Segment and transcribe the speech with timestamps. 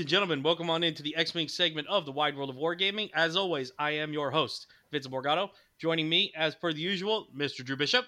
[0.00, 2.56] ladies and gentlemen, welcome on into the X Wing segment of the Wide World of
[2.56, 3.10] Wargaming.
[3.12, 5.50] As always, I am your host, Vincent Morgado.
[5.78, 7.62] Joining me, as per the usual, Mr.
[7.62, 8.06] Drew Bishop.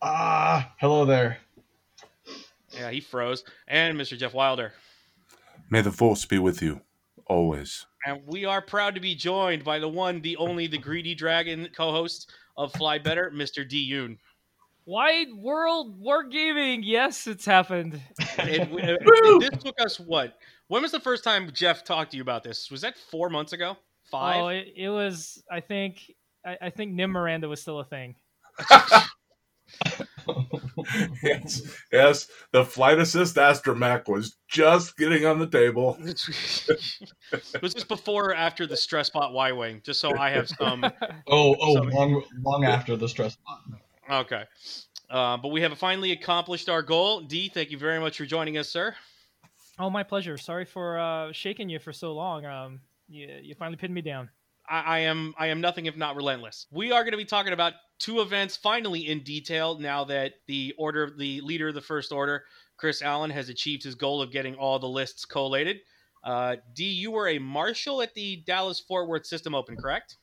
[0.00, 1.38] Ah, hello there.
[2.70, 3.42] Yeah, he froze.
[3.66, 4.16] And Mr.
[4.16, 4.72] Jeff Wilder.
[5.68, 6.82] May the force be with you,
[7.26, 7.86] always.
[8.06, 11.68] And we are proud to be joined by the one, the only, the greedy dragon
[11.76, 13.68] co-host of Fly Better, Mr.
[13.68, 13.90] D.
[13.90, 14.18] Yoon.
[14.84, 16.80] Wide World Wargaming.
[16.82, 18.00] Yes, it's happened.
[18.38, 20.38] It, it- this took us what?
[20.68, 22.70] When was the first time Jeff talked to you about this?
[22.70, 23.76] Was that four months ago?
[24.10, 24.36] Five?
[24.42, 25.42] Oh, it, it was.
[25.50, 26.10] I think.
[26.44, 28.14] I, I think Nym Miranda was still a thing.
[31.22, 31.62] yes,
[31.92, 32.28] yes.
[32.52, 35.96] The flight assist astromech was just getting on the table.
[36.02, 39.82] was this before or after the stress bot Y Wing?
[39.84, 40.84] Just so I have some.
[41.28, 41.92] Oh, oh, Sorry.
[41.92, 43.80] long, long after the stress button.
[44.10, 44.44] Okay.
[45.10, 47.20] Uh, but we have finally accomplished our goal.
[47.20, 48.94] D, thank you very much for joining us, sir.
[49.78, 50.38] oh, my pleasure.
[50.38, 52.46] Sorry for uh, shaking you for so long.
[52.46, 54.30] Um, you you finally pinned me down.
[54.68, 56.66] I, I am I am nothing if not relentless.
[56.70, 60.74] We are going to be talking about two events finally in detail now that the
[60.78, 62.44] order the leader of the first order,
[62.76, 65.80] Chris Allen, has achieved his goal of getting all the lists collated.
[66.24, 70.16] Uh, D, you were a marshal at the Dallas Fort Worth System Open, correct?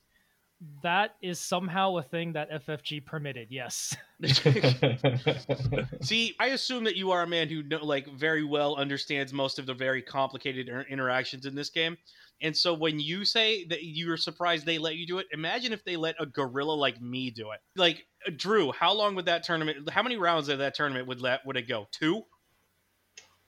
[0.83, 3.47] That is somehow a thing that FFG permitted.
[3.49, 3.95] Yes.
[6.01, 9.57] See, I assume that you are a man who know, like very well understands most
[9.57, 11.97] of the very complicated inter- interactions in this game.
[12.41, 15.83] And so when you say that you're surprised they let you do it, imagine if
[15.85, 17.59] they let a gorilla like me do it.
[17.75, 19.89] Like uh, Drew, how long would that tournament?
[19.89, 21.87] How many rounds of that tournament would let would it go?
[21.91, 22.23] Two?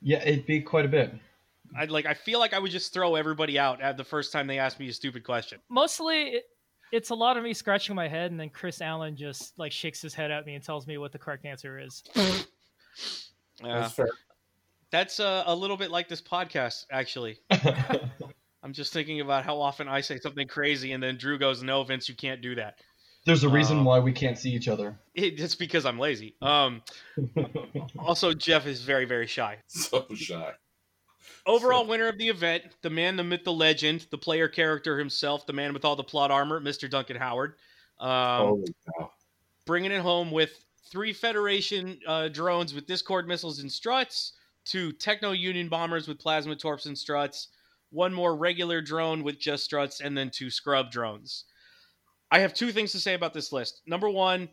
[0.02, 1.14] yeah, it'd be quite a bit.
[1.78, 2.06] I'd like.
[2.06, 4.80] I feel like I would just throw everybody out at the first time they asked
[4.80, 5.60] me a stupid question.
[5.70, 6.44] Mostly, it,
[6.92, 10.02] it's a lot of me scratching my head, and then Chris Allen just like shakes
[10.02, 12.04] his head at me and tells me what the correct answer is.
[12.16, 12.32] Uh,
[13.64, 14.10] That's fair.
[14.92, 17.38] that's uh, a little bit like this podcast, actually.
[18.64, 21.84] I'm just thinking about how often I say something crazy, and then Drew goes, "No,
[21.84, 22.76] Vince, you can't do that."
[23.26, 25.00] There's a reason Um, why we can't see each other.
[25.14, 26.36] It, it's because I'm lazy.
[26.42, 26.82] Um,
[28.00, 29.58] also, Jeff is very, very shy.
[29.68, 30.52] So shy.
[31.46, 35.46] Overall winner of the event, the man, the myth, the legend, the player character himself,
[35.46, 36.90] the man with all the plot armor, Mr.
[36.90, 37.56] Duncan Howard.
[38.00, 38.64] Um,
[39.66, 44.34] bringing it home with three Federation uh, drones with Discord missiles and struts,
[44.66, 47.50] two Techno Union bombers with plasma torps and struts,
[47.92, 51.46] one more regular drone with just struts, and then two scrub drones.
[52.32, 53.82] I have two things to say about this list.
[53.86, 54.50] Number one,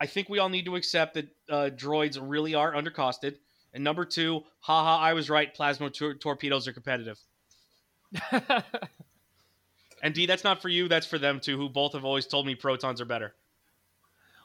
[0.00, 3.36] I think we all need to accept that uh, droids really are undercosted.
[3.76, 5.54] And number two, haha, I was right.
[5.54, 7.18] Plasma tor- torpedoes are competitive.
[10.02, 10.88] And D, that's not for you.
[10.88, 13.34] That's for them too, who both have always told me protons are better.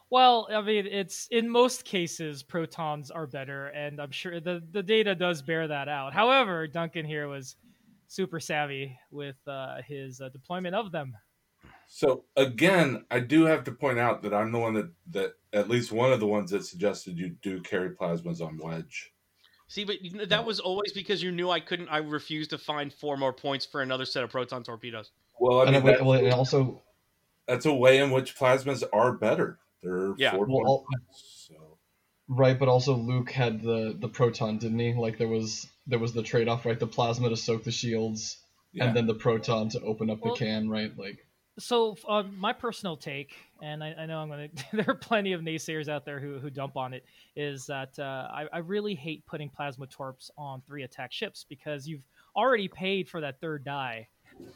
[0.10, 4.84] Well, I mean, it's in most cases protons are better, and I'm sure the the
[4.84, 6.14] data does bear that out.
[6.14, 7.56] However, Duncan here was
[8.08, 11.16] super savvy with uh, his uh, deployment of them.
[11.88, 15.70] So again, I do have to point out that I'm the one that, that at
[15.70, 19.14] least one of the ones that suggested you do carry plasmas on wedge.
[19.72, 21.88] See, but you know, that was always because you knew I couldn't.
[21.88, 25.12] I refused to find four more points for another set of proton torpedoes.
[25.40, 26.82] Well, I and, mean, it, that's, well, and also,
[27.48, 29.60] that's a way in which plasmas are better.
[29.82, 30.32] They're Yeah.
[30.32, 31.78] four Well, all- points, so
[32.28, 34.94] right, but also Luke had the the proton, didn't he?
[34.94, 36.78] Like there was there was the trade off, right?
[36.78, 38.40] The plasma to soak the shields,
[38.74, 38.84] yeah.
[38.84, 40.92] and then the proton to open up Well- the can, right?
[40.98, 41.26] Like,
[41.60, 44.48] So, uh, my personal take, and I, I know I'm gonna.
[44.74, 47.06] there are plenty of naysayers out there who, who dump on it.
[47.36, 51.88] Is that uh, I, I really hate putting plasma torps on three attack ships because
[51.88, 54.08] you've already paid for that third die.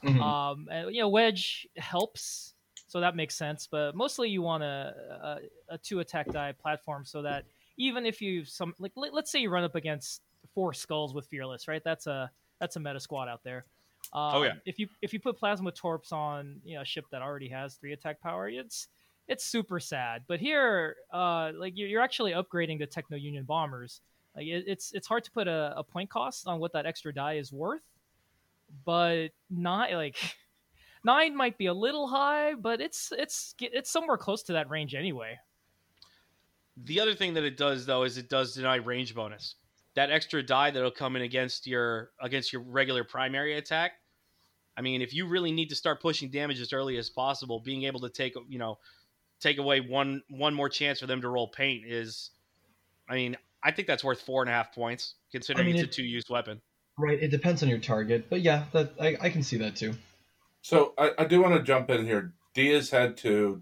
[0.04, 0.22] mhm.
[0.22, 2.54] Um, and, you know, wedge helps,
[2.88, 3.68] so that makes sense.
[3.70, 5.40] But mostly, you want a,
[5.70, 7.44] a, a two attack die platform so that
[7.78, 10.22] even if you some like let, let's say you run up against
[10.54, 11.84] four skulls with fearless, right?
[11.84, 13.66] That's a that's a meta squad out there.
[14.14, 14.54] Um, Oh, yeah.
[14.66, 17.76] If you if you put plasma torps on you know a ship that already has
[17.76, 18.88] three attack power, it's
[19.28, 20.24] it's super sad.
[20.28, 24.02] But here, uh, like you're, you're actually upgrading the Techno Union bombers.
[24.36, 27.14] Like it, it's it's hard to put a, a point cost on what that extra
[27.14, 27.82] die is worth,
[28.86, 30.18] but not like
[31.04, 34.94] nine might be a little high, but it's it's it's somewhere close to that range
[34.94, 35.40] anyway.
[36.78, 39.56] The other thing that it does though is it does deny range bonus.
[39.96, 43.94] That extra die that'll come in against your against your regular primary attack.
[44.78, 47.84] I mean, if you really need to start pushing damage as early as possible, being
[47.84, 48.78] able to take you know
[49.40, 52.32] take away one one more chance for them to roll paint is,
[53.10, 55.86] I mean, I think that's worth four and a half points considering I mean, it's
[55.86, 56.62] a two use weapon.
[56.98, 57.22] right.
[57.22, 59.94] It depends on your target, but yeah, that I, I can see that too.
[60.62, 62.34] So I, I do want to jump in here.
[62.54, 63.62] Diaz had to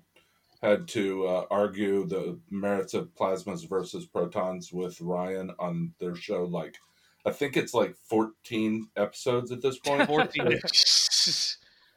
[0.63, 6.45] had to uh, argue the merits of plasmas versus protons with Ryan on their show
[6.45, 6.77] like
[7.25, 10.07] I think it's like 14 episodes at this point.
[10.07, 10.59] 14.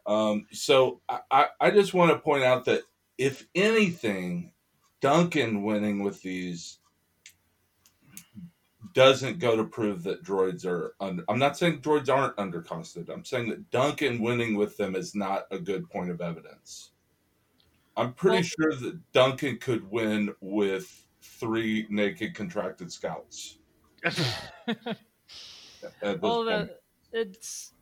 [0.06, 2.82] Um, so I, I, I just want to point out that
[3.18, 4.52] if anything,
[5.00, 6.78] Duncan winning with these
[8.92, 11.24] doesn't go to prove that droids are under.
[11.28, 13.12] I'm not saying droids aren't undercosted.
[13.12, 16.92] I'm saying that Duncan winning with them is not a good point of evidence.
[17.96, 23.58] I'm pretty Well- sure that Duncan could win with three naked contracted scouts.
[26.20, 26.70] Well, the,
[27.12, 27.72] it's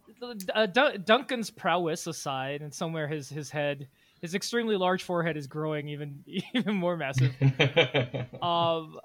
[0.54, 3.88] uh, Dun- Duncan's prowess aside, and somewhere his his head,
[4.20, 6.22] his extremely large forehead is growing even
[6.54, 7.32] even more massive.
[8.42, 8.98] um,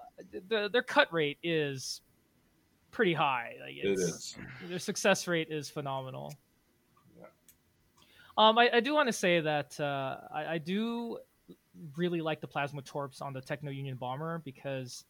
[0.50, 2.02] the, their cut rate is
[2.92, 3.54] pretty high.
[3.62, 4.36] Like it it's,
[4.68, 6.34] their success rate is phenomenal.
[8.40, 11.18] Um, I, I do want to say that uh, I, I do
[11.98, 15.04] really like the plasma torps on the Techno Union bomber because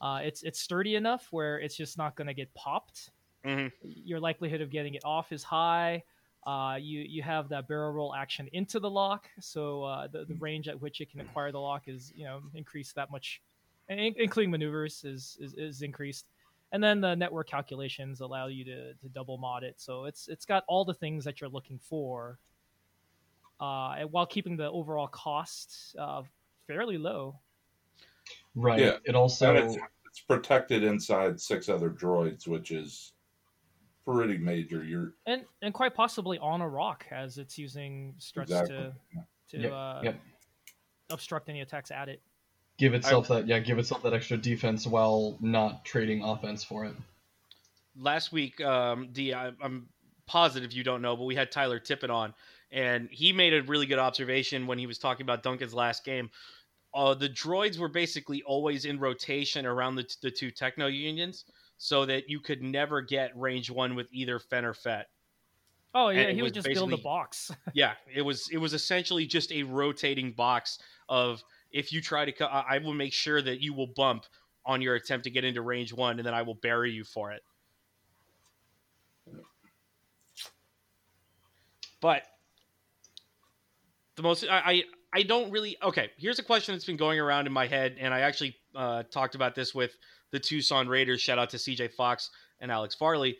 [0.00, 3.10] uh, it's it's sturdy enough where it's just not going to get popped.
[3.44, 3.72] Mhm.
[3.82, 6.04] Your likelihood of getting it off is high.
[6.46, 10.34] Uh, you you have that barrel roll action into the lock, so uh, the the
[10.34, 13.42] range at which it can acquire the lock is you know increased that much,
[13.88, 16.26] in- including maneuvers is, is is increased
[16.72, 20.44] and then the network calculations allow you to, to double mod it so it's it's
[20.44, 22.38] got all the things that you're looking for
[23.60, 26.22] uh, while keeping the overall cost uh,
[26.66, 27.38] fairly low
[28.54, 28.80] right.
[28.80, 28.96] Yeah.
[29.04, 29.76] It also And it's,
[30.06, 33.12] it's protected inside six other droids, which is
[34.04, 34.84] pretty major.
[34.84, 38.76] You're and and quite possibly on a rock as it's using struts Exactly.
[38.76, 38.92] to
[39.48, 40.20] to Yep, uh, yep.
[41.10, 42.20] obstruct any attacks at it
[42.78, 46.94] give itself that yeah, give itself that extra defense while not trading offense for it.
[47.98, 49.88] last week, um, D, I, I'm
[50.26, 52.34] positive you don't know, but we had Tyler Tippett on,
[52.72, 56.30] and he made a really good observation when he was talking about Duncan's last game.
[56.94, 61.44] Uh, the droids were basically always in rotation around the, the two techno unions,
[61.78, 65.08] so that you could never get range one with either Fenn or Fett.
[65.94, 69.26] oh yeah he would was just build a box Yeah, it was it was essentially
[69.26, 70.78] just a rotating box
[71.08, 74.24] of if you try to, I will make sure that you will bump
[74.64, 77.32] on your attempt to get into range one, and then I will bury you for
[77.32, 77.42] it.
[82.00, 82.22] But
[84.16, 84.82] the most I, I
[85.12, 86.10] I don't really okay.
[86.16, 89.34] Here's a question that's been going around in my head, and I actually uh, talked
[89.34, 89.92] about this with
[90.32, 91.20] the Tucson Raiders.
[91.20, 92.30] Shout out to CJ Fox
[92.60, 93.36] and Alex Farley.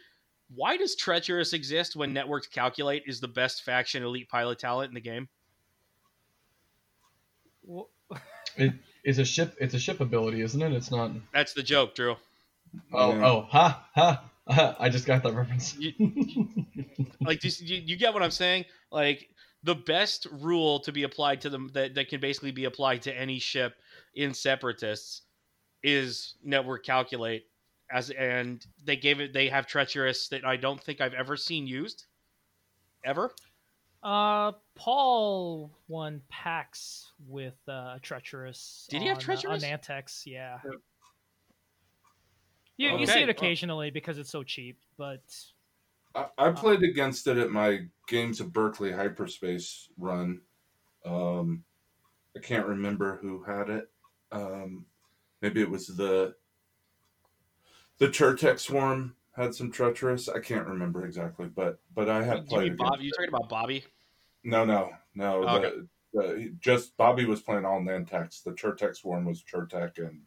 [0.54, 4.94] Why does treacherous exist when networks calculate is the best faction elite pilot talent in
[4.94, 5.28] the game?
[7.64, 7.88] Well,
[8.56, 8.72] It
[9.04, 9.54] is a ship.
[9.60, 10.72] It's a ship ability, isn't it?
[10.72, 11.10] It's not.
[11.34, 12.16] That's the joke, Drew.
[12.92, 13.26] Oh Yeah.
[13.26, 14.24] oh ha ha.
[14.48, 14.76] ha.
[14.78, 15.76] I just got that reference.
[17.20, 18.66] Like, do you, you get what I'm saying?
[18.92, 19.28] Like,
[19.66, 23.12] the best rule to be applied to them that, that can basically be applied to
[23.12, 23.74] any ship
[24.14, 25.22] in Separatists
[25.82, 27.46] is network calculate.
[27.90, 31.66] As and they gave it, they have treacherous that I don't think I've ever seen
[31.66, 32.06] used,
[33.04, 33.32] ever.
[34.02, 39.64] uh paul won packs with uh treacherous Did he have on, uh, treacherous?
[39.64, 40.74] on Nantex, yeah Yep.
[42.76, 45.22] you, you see it well- occasionally because it's so cheap but
[46.16, 50.40] I, I played against it at my Games of Berkeley hyperspace run.
[51.04, 51.64] Um,
[52.36, 53.90] I can't remember who had it.
[54.32, 54.86] Um,
[55.42, 56.34] maybe it was the
[57.98, 60.28] the Churtech Swarm had some treacherous.
[60.28, 62.72] I can't remember exactly, but but I had played.
[62.72, 63.84] mean Bob, against you talking about Bobby?
[64.44, 65.44] No, no, no.
[65.46, 68.42] Oh, the, the, just Bobby was playing all Nantex.
[68.42, 70.22] The Churtech Swarm was Churtech and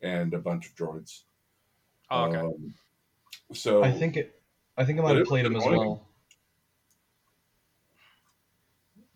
[0.00, 1.22] and a bunch of droids.
[2.10, 2.38] Oh, okay.
[2.38, 2.74] Um,
[3.52, 4.37] so I think it.
[4.78, 6.06] I think I might But have played was him as well.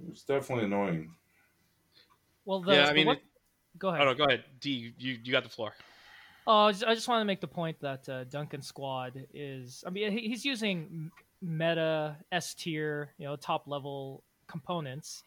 [0.02, 1.14] it was definitely annoying.
[2.44, 3.22] well the, yeah, I the mean, one- it,
[3.78, 4.44] go ahead oh no, go ahead.
[4.60, 5.72] D, you you got the floor.
[6.44, 9.84] Oh, I just, I just want to make the point that uh, Duncan Squad is.
[9.86, 15.22] I mean, he- he's using meta S tier, you know, top level components,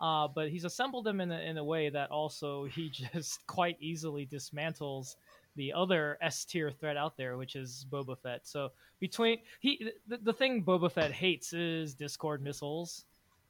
[0.00, 3.76] uh, but he's assembled them in a, in a way that also he just quite
[3.78, 5.16] easily dismantles
[5.56, 8.46] the other S tier threat out there, which is Boba Fett.
[8.46, 8.70] So
[9.00, 13.04] between he, the, the thing Boba Fett hates is Discord missiles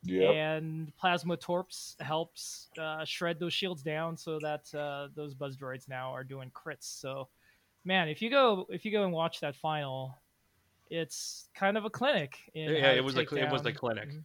[0.07, 0.35] Yep.
[0.35, 5.89] and plasma torps helps uh, shred those shields down so that uh, those buzz droids
[5.89, 7.27] now are doing crits so
[7.87, 10.15] man if you go if you go and watch that final
[10.91, 13.73] it's kind of a clinic in Yeah, it was a take cl- it was a
[13.73, 14.11] clinic.
[14.11, 14.25] Mhm.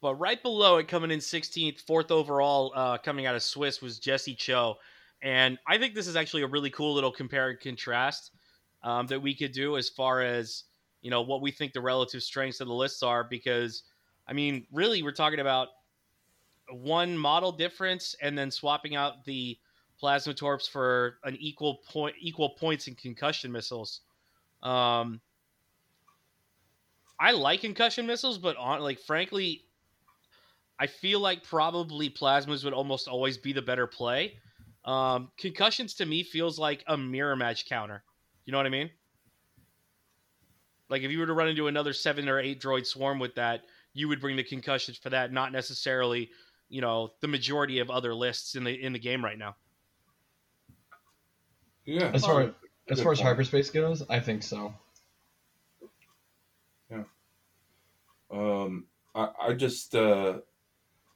[0.00, 3.98] But right below it, coming in 16th, fourth overall, uh, coming out of Swiss, was
[3.98, 4.78] Jesse Cho.
[5.22, 8.32] And I think this is actually a really cool little compare and contrast
[8.82, 10.64] um, that we could do as far as
[11.02, 13.24] you know what we think the relative strengths of the lists are.
[13.24, 13.82] Because
[14.26, 15.68] I mean, really, we're talking about
[16.70, 19.58] one model difference and then swapping out the
[20.02, 24.00] Plasmatorps for an equal point, equal points in concussion missiles.
[24.62, 25.20] Um,
[27.18, 29.64] I like concussion missiles, but on like frankly,
[30.78, 34.38] I feel like probably plasmas would almost always be the better play.
[34.84, 38.02] Um, concussions to me feels like a mirror match counter.
[38.44, 38.90] You know what I mean?
[40.88, 43.62] Like if you were to run into another seven or eight droid swarm with that,
[43.92, 46.30] you would bring the concussions for that, not necessarily,
[46.68, 49.54] you know, the majority of other lists in the in the game right now.
[51.84, 52.10] Yeah.
[52.12, 52.54] As far Oh,
[52.88, 54.74] as good far as hyperspace goes, I think so.
[56.90, 57.04] Yeah.
[58.30, 60.38] Um, I, I just uh,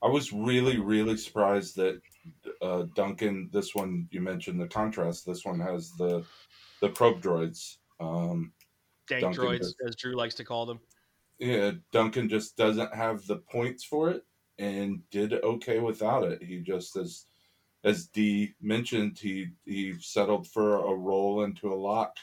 [0.03, 2.01] I was really really surprised that
[2.63, 3.51] uh, Duncan.
[3.53, 5.27] This one you mentioned the contrast.
[5.27, 6.25] This one has the
[6.81, 7.77] the probe droids.
[8.01, 8.53] Um,
[9.09, 10.81] Dank Duncan droids, does- as Drew likes to call them.
[11.39, 14.25] yeah, Duncan just doesn't have the points for it
[14.59, 16.43] and did okay without it.
[16.43, 17.27] He just as
[17.85, 22.17] as D mentioned, he he settled for a roll into a lock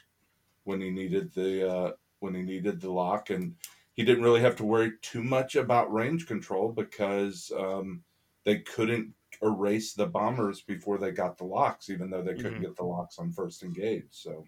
[0.63, 3.55] when he needed the uh, when he needed the lock, and
[3.93, 8.03] he didn't really have to worry too much about range control because um,
[8.43, 12.61] they couldn't erase the bombers before they got the locks, even though they couldn't Mhm.
[12.61, 14.07] get the locks on first engage.
[14.11, 14.45] So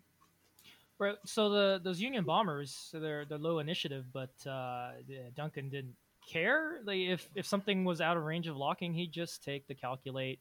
[1.00, 1.18] Right.
[1.26, 4.94] So the those Union bombers, so they're they're low initiative, but uh,
[5.36, 5.96] Duncan didn't
[6.26, 6.82] care.
[6.84, 10.40] Like if if something was out of range of locking, he'd just take the calculate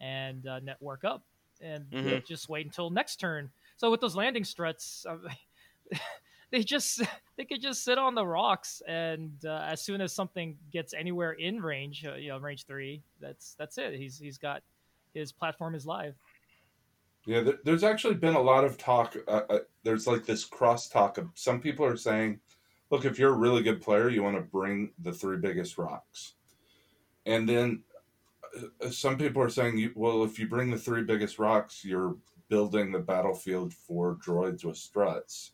[0.00, 1.24] and uh, network up,
[1.60, 2.24] and Mhm.
[2.24, 3.50] just wait until next turn.
[3.76, 5.18] So with those landing struts, uh,
[6.50, 7.02] they just
[7.36, 11.32] they could just sit on the rocks, and uh, as soon as something gets anywhere
[11.32, 13.94] in range, uh, you know, range three, that's that's it.
[13.94, 14.62] He's he's got
[15.14, 16.14] his platform is live.
[17.26, 19.16] Yeah, there, there's actually been a lot of talk.
[19.26, 22.40] Uh, uh, there's like this cross talk of some people are saying,
[22.90, 26.34] look, if you're a really good player, you want to bring the three biggest rocks.
[27.26, 27.82] And then
[28.82, 32.16] uh, some people are saying, well, if you bring the three biggest rocks, you're
[32.48, 35.52] building the battlefield for droids with struts.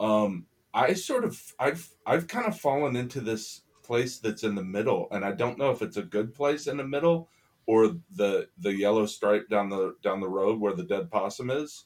[0.00, 4.64] Um, I sort of, I've, I've kind of fallen into this place that's in the
[4.64, 7.28] middle, and I don't know if it's a good place in the middle
[7.68, 11.84] or the the yellow stripe down the down the road where the dead possum is.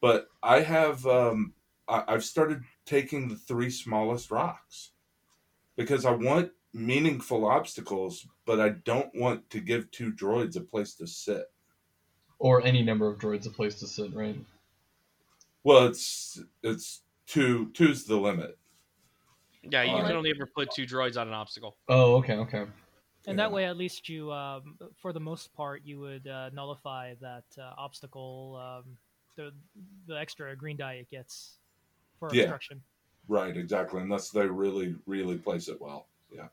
[0.00, 1.54] But I have um,
[1.88, 4.90] I, I've started taking the three smallest rocks
[5.76, 10.94] because I want meaningful obstacles, but I don't want to give two droids a place
[10.94, 11.44] to sit.
[12.40, 14.36] Or any number of droids a place to sit, right?
[15.62, 18.58] Well, it's it's two two's the limit.
[19.62, 20.08] Yeah, you Alright.
[20.08, 21.76] can only ever put two droids on an obstacle.
[21.88, 22.58] Oh, okay, okay.
[22.58, 22.70] And
[23.26, 23.34] Yeah.
[23.36, 27.44] that way, at least you, um, for the most part, you would uh, nullify that
[27.56, 28.96] uh, obstacle, um,
[29.36, 29.52] the
[30.06, 31.58] the extra green die it gets
[32.18, 32.42] for Yeah.
[32.42, 32.82] obstruction.
[33.28, 34.02] Right, exactly.
[34.02, 36.08] Unless they really really place it well.
[36.30, 36.48] Yeah.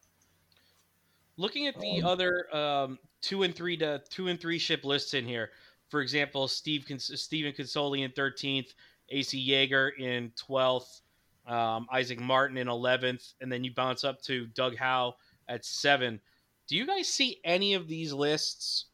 [1.37, 5.13] Looking at the Um, other um, two and three to two and three ship lists
[5.13, 5.51] in here,
[5.89, 8.75] for example, Steve Cons- Stephen Consoli in thirteenth,
[9.11, 11.01] AC Yeager in twelfth,
[11.47, 15.15] um, Isaac Martin in eleventh, and then you bounce up to Doug Howe
[15.47, 16.19] at seven.
[16.67, 18.85] Do you guys see any of these lists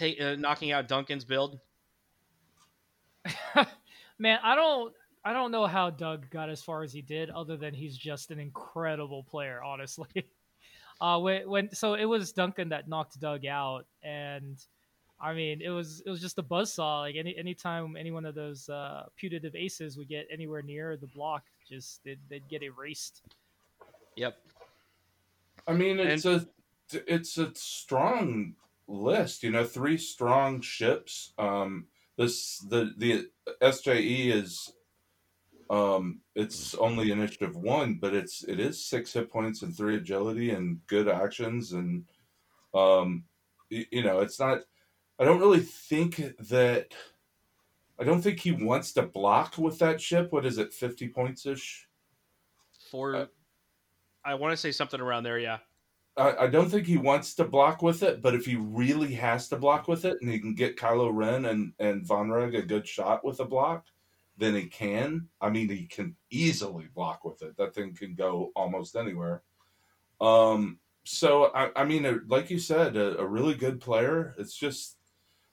[0.00, 1.58] uh, knocking out Duncan's build?
[4.18, 4.92] Man, I don't,
[5.24, 8.30] I don't know how Doug got as far as he did, other than he's just
[8.30, 10.08] an incredible player, honestly.
[11.00, 14.64] Uh, when, when so it was Duncan that knocked Doug out, and
[15.22, 17.02] I mean it was it was just a buzzsaw.
[17.02, 21.06] Like any anytime any one of those uh, putative aces would get anywhere near the
[21.06, 23.22] block, just they'd, they'd get erased.
[24.16, 24.36] Yep.
[25.66, 26.46] I mean, it's a
[26.92, 28.56] it's a strong
[28.88, 29.44] list.
[29.44, 31.32] You know, three strong ships.
[31.38, 31.86] Um,
[32.18, 33.28] this the the
[33.62, 34.72] SJE is
[35.70, 40.50] um it's only initiative one, but it's it is six hit points and three agility
[40.50, 42.04] and good actions and
[42.74, 43.24] um
[43.70, 44.62] you know it's not.
[45.22, 46.16] I don't really think
[46.48, 46.88] that.
[47.98, 50.32] I don't think he wants to block with that ship.
[50.32, 51.86] What is it, fifty points ish?
[52.90, 53.26] For Uh,
[54.24, 55.38] I want to say something around there.
[55.38, 55.58] Yeah.
[56.16, 59.48] I, I don't think he wants to block with it, but if he really has
[59.48, 62.86] to block with it and he can get Kylo Ren and, and Vonreg a good
[62.86, 63.86] shot with a block,
[64.36, 65.28] then he can.
[65.40, 67.56] I mean, he can easily block with it.
[67.56, 69.42] That thing can go almost anywhere.
[70.20, 74.34] Um, so, I, I mean, uh, like you said, a, a really good player.
[74.38, 74.98] It's just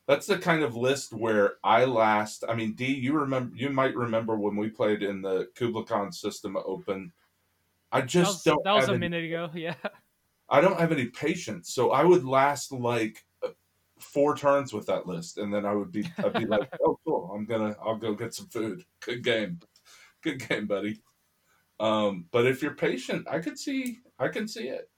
[0.10, 2.44] that's the kind of list where I last.
[2.50, 3.56] I mean, D, you remember?
[3.56, 7.12] You might remember when we played in the Kubla Khan System Open.
[7.92, 8.64] I That just was, don't.
[8.64, 9.50] that was have a any- minute ago.
[9.54, 9.76] Yeah.
[10.50, 13.50] I don't have any patience, so I would last like uh,
[14.00, 17.32] four turns with that list, and then I would be, I'd be like, "Oh, cool,
[17.36, 18.84] I'm gonna, I'll go get some food.
[19.00, 19.60] Good game,
[20.24, 21.04] good game, buddy."
[21.80, 24.90] Um, but if you're patient, I could see, I can see it.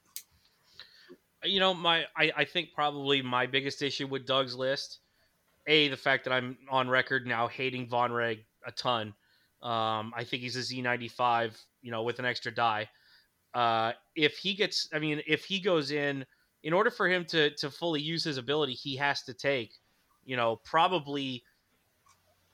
[1.43, 5.00] you know, my I, I think probably my biggest issue with Doug's list,
[5.67, 9.13] a the fact that I'm on record now hating Vonreg a ton.
[9.61, 12.89] Um, I think he's a Z95, you know, with an extra die.
[13.53, 16.25] Uh, if he gets, I mean, if he goes in,
[16.63, 19.73] in order for him to to fully use his ability, he has to take,
[20.25, 21.43] you know, probably.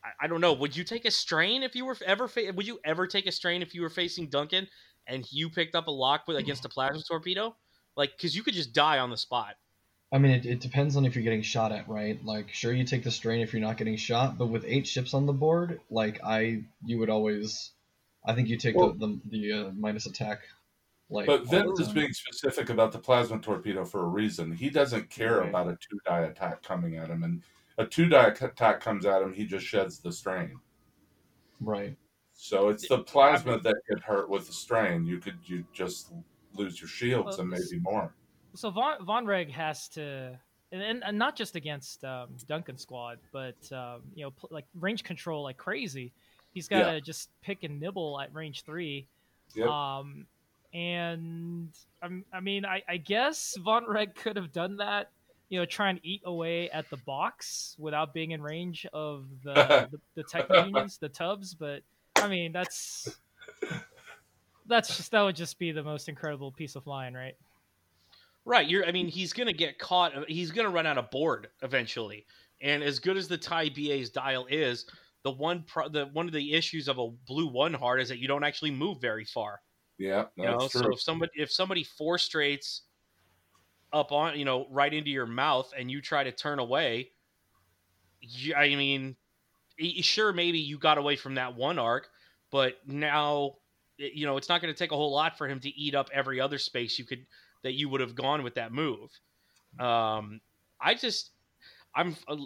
[0.04, 0.54] I, I don't know.
[0.54, 2.28] Would you take a strain if you were ever?
[2.28, 4.68] Fa- would you ever take a strain if you were facing Duncan
[5.06, 7.56] and you picked up a lock with against a plasma torpedo?
[7.96, 9.56] Like, because you could just die on the spot.
[10.12, 12.24] I mean, it, it depends on if you're getting shot at, right?
[12.24, 15.14] Like, sure, you take the strain if you're not getting shot, but with eight ships
[15.14, 17.72] on the board, like I, you would always,
[18.26, 20.40] I think you take Well- the the, the uh, minus attack.
[21.10, 24.52] Like, But all Vince is being specific about the plasma torpedo for a reason.
[24.52, 25.48] He doesn't care Right.
[25.50, 27.44] about a two die attack coming at him, and
[27.78, 30.60] a two die attack comes at him, he just sheds the strain.
[31.62, 31.96] right.
[32.40, 35.06] So it's the plasma that get hurt with the strain.
[35.06, 36.12] You could you just
[36.54, 38.14] lose your shields Well, and maybe more.
[38.58, 40.36] So Von Vonreg has to,
[40.72, 45.04] and, and, not just against um, Duncan squad, but um, you know, pl- like range
[45.04, 46.12] control like crazy.
[46.56, 47.00] He's got to Yeah.
[47.00, 49.06] just pick and nibble at range three.
[49.54, 49.68] Yep.
[49.68, 50.26] Um,
[50.74, 51.70] and
[52.02, 55.12] um, I mean, I, I guess Vonreg could have done that.
[55.50, 59.54] You know, try and eat away at the box without being in range of the
[59.92, 61.54] the, the tech unions, the tubs.
[61.54, 61.84] But
[62.16, 63.08] I mean, that's
[64.66, 67.36] that's just that would just be the most incredible piece of flying, right?
[68.48, 68.66] Right.
[68.68, 68.86] You're.
[68.86, 70.16] I mean, he's gonna get caught.
[70.16, 72.26] Uh, he's gonna run out of board eventually.
[72.62, 74.90] And as good as the TIE/ba's dial is,
[75.24, 78.20] the one pro, the one of the issues of a blue one heart is that
[78.20, 79.60] you don't actually move very far.
[79.98, 80.84] Yeah, You that's know, true.
[80.86, 82.84] so if somebody if somebody four straights
[83.94, 87.12] up on you know right into your mouth and you try to turn away,
[88.22, 89.18] you, I mean,
[90.02, 92.10] sure maybe you got away from that one arc,
[92.52, 93.58] but now
[93.98, 96.10] you know it's not going to take a whole lot for him to eat up
[96.14, 97.26] every other space you could
[97.68, 99.10] that you would have gone with that move.
[99.78, 100.40] Um,
[100.80, 101.32] I just
[101.94, 102.38] I'm uh,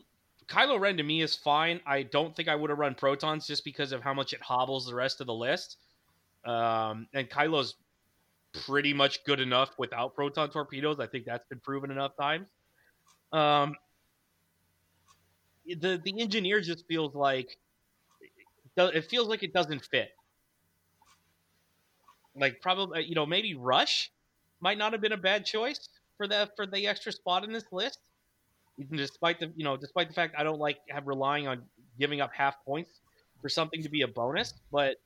[0.47, 1.79] Kylo Ren to me is fine.
[1.85, 4.87] I don't think I would have run protons just because of how much it hobbles
[4.87, 5.77] the rest of the list.
[6.43, 7.75] Um, and Kylo's
[8.65, 10.99] pretty much good enough without proton torpedoes.
[10.99, 12.47] I think that's been proven enough times.
[13.31, 13.75] Um,
[15.67, 17.59] the the engineer just feels like
[18.75, 20.09] it feels like it doesn't fit.
[22.35, 24.11] Like probably you know maybe Rush
[24.61, 27.65] might not have been a bad choice for the for the extra spot in this
[27.71, 27.99] list.
[28.77, 31.63] Even despite the you know despite the fact I don't like have relying on
[31.99, 33.01] giving up half points
[33.41, 34.97] for something to be a bonus, but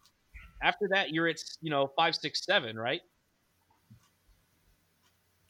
[0.62, 3.02] after that you're at you know five six seven right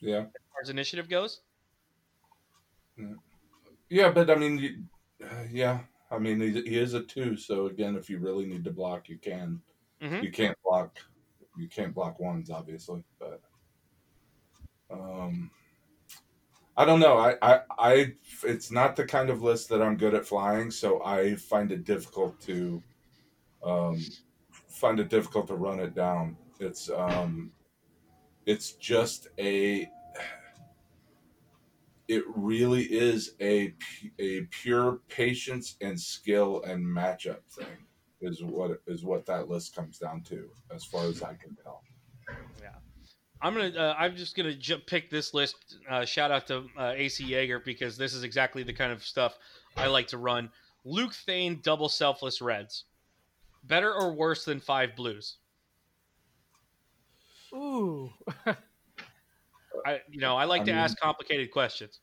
[0.00, 1.40] yeah, as far as initiative goes.
[3.88, 4.88] yeah, but I mean,
[5.22, 7.36] uh, yeah, I mean, he, he is a two.
[7.36, 9.60] So again, if you really need to block, you can.
[10.02, 10.22] Mhm.
[10.22, 10.98] You can't block.
[11.58, 13.40] You can't block ones, obviously, but
[14.90, 15.50] um,
[16.76, 17.16] I don't know.
[17.16, 18.12] I, I, I,
[18.44, 21.84] it's not the kind of list that I'm good at flying, so I find it
[21.84, 22.82] difficult to,
[23.64, 24.04] um,
[24.68, 26.36] find it difficult to run it down.
[26.60, 27.52] It's, um,
[28.44, 29.90] it's just a,
[32.08, 33.74] it really is a
[34.20, 37.66] a pure patience and skill and matchup thing
[38.20, 41.82] is what is what that list comes down to as far as I can tell.
[43.46, 43.68] I'm gonna.
[43.78, 45.76] Uh, I'm just gonna ju- pick this list.
[45.88, 49.38] Uh, shout out to uh, AC Jaeger because this is exactly the kind of stuff
[49.76, 50.50] I like to run.
[50.84, 52.84] Luke Thane double selfless reds.
[53.62, 55.36] Better or worse than five blues?
[57.54, 58.10] Ooh.
[59.86, 62.00] I, you know, I like I to mean- ask complicated questions.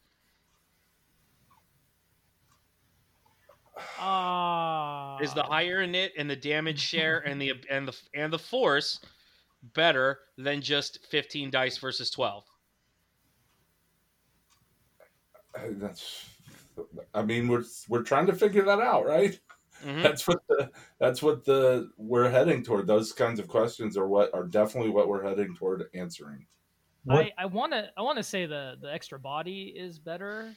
[3.99, 5.17] Ah.
[5.19, 8.99] Is the higher init and the damage share and the and the and the force
[9.73, 12.43] better than just 15 dice versus 12?
[15.55, 16.29] Uh, That's
[17.13, 19.39] I mean we're we're trying to figure that out, right?
[19.83, 20.01] Mhm.
[20.03, 22.87] That's what the that's what the we're heading toward.
[22.87, 26.47] Those kinds of questions are what are definitely what we're heading toward answering.
[27.03, 27.25] What?
[27.25, 30.55] I, I want to I want to say the the extra body is better,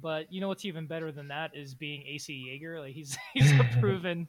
[0.00, 2.80] but you know what's even better than that is being AC Jaeger.
[2.80, 4.28] Like he's he's a proven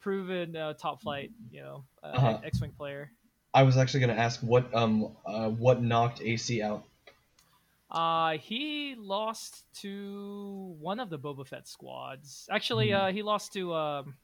[0.00, 2.40] proven uh, top flight you know uh, Uh-huh.
[2.44, 3.10] X-wing player.
[3.56, 6.84] I was actually gonna ask what um uh, what knocked AC out.
[7.90, 12.46] Uh, he lost to one of the Boba Fett squads.
[12.50, 12.96] Actually, Hmm.
[12.96, 14.14] uh, he lost to um,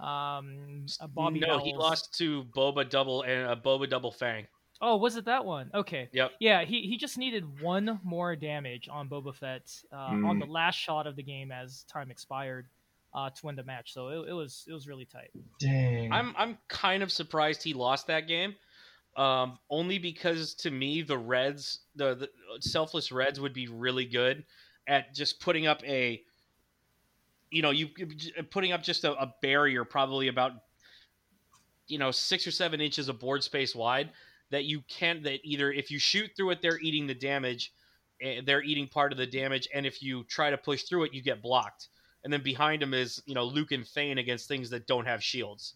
[0.00, 1.40] um, Bobby.
[1.40, 4.46] no, he lost to Boba double and a Boba double Fang.
[4.80, 5.70] Oh, was it that one?
[5.74, 6.08] Okay.
[6.12, 6.32] Yep.
[6.40, 10.40] Yeah, he, he just needed one more damage on Boba Fett uh, on Mm.
[10.46, 12.68] the last shot of the game as time expired
[13.16, 13.92] uh, to win the match.
[13.92, 15.30] So it, it was it was really tight.
[15.58, 16.12] Dang.
[16.12, 18.54] I'm I'm kind of surprised he lost that game.
[19.16, 22.28] Um, only because to me the Reds, the, the
[22.60, 24.44] selfless Reds, would be really good
[24.86, 26.22] at just putting up a,
[27.50, 27.88] you know, you
[28.50, 30.52] putting up just a, a barrier, probably about,
[31.88, 34.10] you know, six or seven inches of board space wide
[34.50, 37.72] that you can't that either if you shoot through it they're eating the damage
[38.22, 41.12] eh, they're eating part of the damage and if you try to push through it
[41.12, 41.88] you get blocked
[42.26, 45.22] and then behind him is you know luke and thane against things that don't have
[45.22, 45.74] shields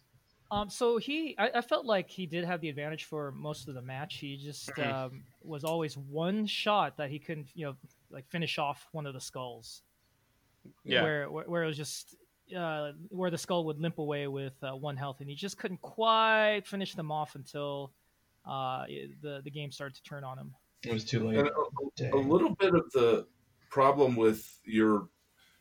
[0.53, 3.75] Um, so he, I, I felt like he did have the advantage for most of
[3.77, 4.17] the match.
[4.17, 4.93] He just Mhm.
[4.93, 7.77] um, was always one shot that he couldn't, you know,
[8.11, 9.83] like finish off one of the skulls.
[10.85, 11.03] Yeah.
[11.05, 12.17] Where, where, where it was just
[12.57, 15.81] uh, where the skull would limp away with uh, one health, and he just couldn't
[15.83, 17.93] quite finish them off until
[18.45, 18.87] uh,
[19.23, 20.53] the the game started to turn on him.
[20.83, 21.47] It was too late.
[21.47, 23.29] A, a little bit of the
[23.71, 25.09] problem with your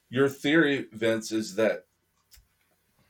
[0.09, 1.85] your theory, Vince, is that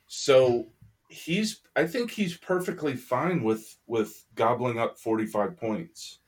[0.08, 0.68] so
[1.10, 6.20] he's I think he's perfectly fine with with gobbling up 45 points.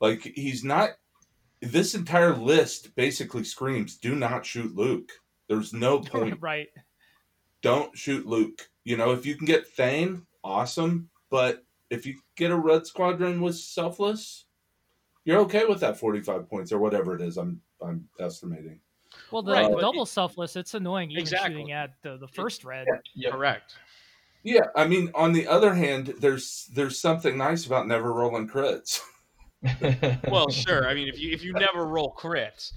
[0.00, 0.90] Like he's not
[1.60, 5.10] this entire list basically screams do not shoot Luke.
[5.48, 6.38] There's no point.
[6.40, 6.68] right.
[7.60, 8.68] Don't shoot Luke.
[8.84, 13.40] You know, if you can get Thane, awesome, but if you get a red squadron
[13.40, 14.44] with selfless,
[15.24, 18.80] you're okay with that 45 points or whatever it is I'm I'm estimating.
[19.30, 21.50] Well, the, Right, the but- double selfless, it's annoying even Exactly.
[21.54, 22.86] shooting at the, the first red.
[23.14, 23.32] Yep.
[23.32, 23.74] correct
[24.42, 29.00] Yeah, I mean, on the other hand, there's there's something nice about never rolling crits.
[30.30, 32.70] well sure i mean if you if you never roll crits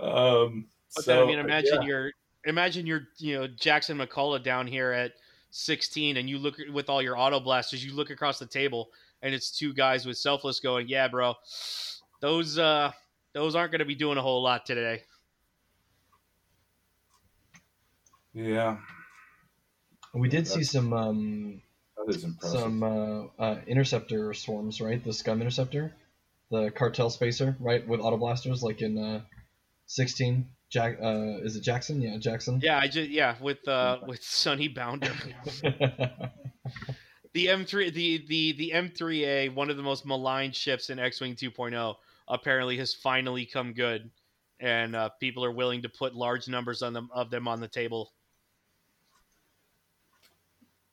[0.00, 1.88] Um, but so, then i mean imagine yeah.
[1.88, 2.10] you're
[2.44, 5.12] imagine you're you know jackson mccullough down here at
[5.50, 8.88] 16 and you look with all your auto blasters you look across the table
[9.22, 11.34] and it's two guys with selfless going yeah bro
[12.20, 12.90] those uh
[13.36, 15.02] those aren't going to be doing a whole lot today
[18.36, 18.76] yeah,
[20.12, 21.62] we did see some um,
[21.96, 22.60] that is impressive.
[22.60, 25.02] some uh, uh, interceptor swarms, right?
[25.02, 25.94] The scum interceptor,
[26.50, 27.86] the cartel spacer, right?
[27.88, 29.22] With auto blasters, like in uh,
[29.86, 30.48] 16.
[30.68, 32.02] Jack, uh, is it Jackson?
[32.02, 32.60] Yeah, Jackson.
[32.60, 35.12] yeah i just yeah with uh with sunny bounder
[35.62, 41.94] the M3 the the the M3A one of the most maligned ships in X-wing 2.0
[42.28, 44.10] apparently has finally come good
[44.60, 47.68] and uh, people are willing to put large numbers on them of them on the
[47.68, 48.12] table.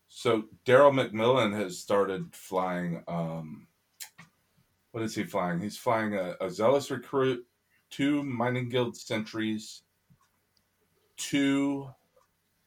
[0.10, 3.04] So Daryl McMillan has started flying.
[3.08, 3.68] Um,
[4.92, 5.60] what is he flying?
[5.60, 7.46] He's flying a, a zealous recruit,
[7.90, 9.82] two mining guild sentries,
[11.18, 11.90] two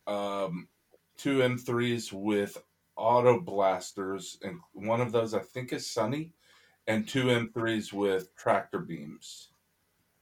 [0.07, 0.68] um,
[1.16, 2.62] two M3s with
[2.96, 6.33] auto blasters, and one of those I think is Sunny,
[6.87, 9.49] and two M3s with tractor beams.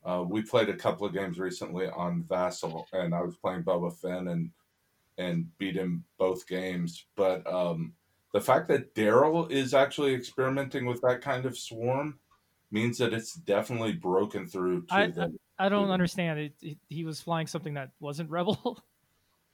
[0.04, 3.92] Uh, we played a couple of games recently on Vassal, and I was playing Boba
[3.92, 4.50] Fenn and
[5.16, 7.06] and beat him both games.
[7.16, 7.94] But um,
[8.32, 12.18] the fact that Daryl is actually experimenting with that kind of swarm
[12.72, 15.32] means that it's definitely broken through to I- the.
[15.56, 15.92] I don't Mhm.
[15.92, 16.40] understand.
[16.40, 18.82] It, he, he was flying something that wasn't Rebel.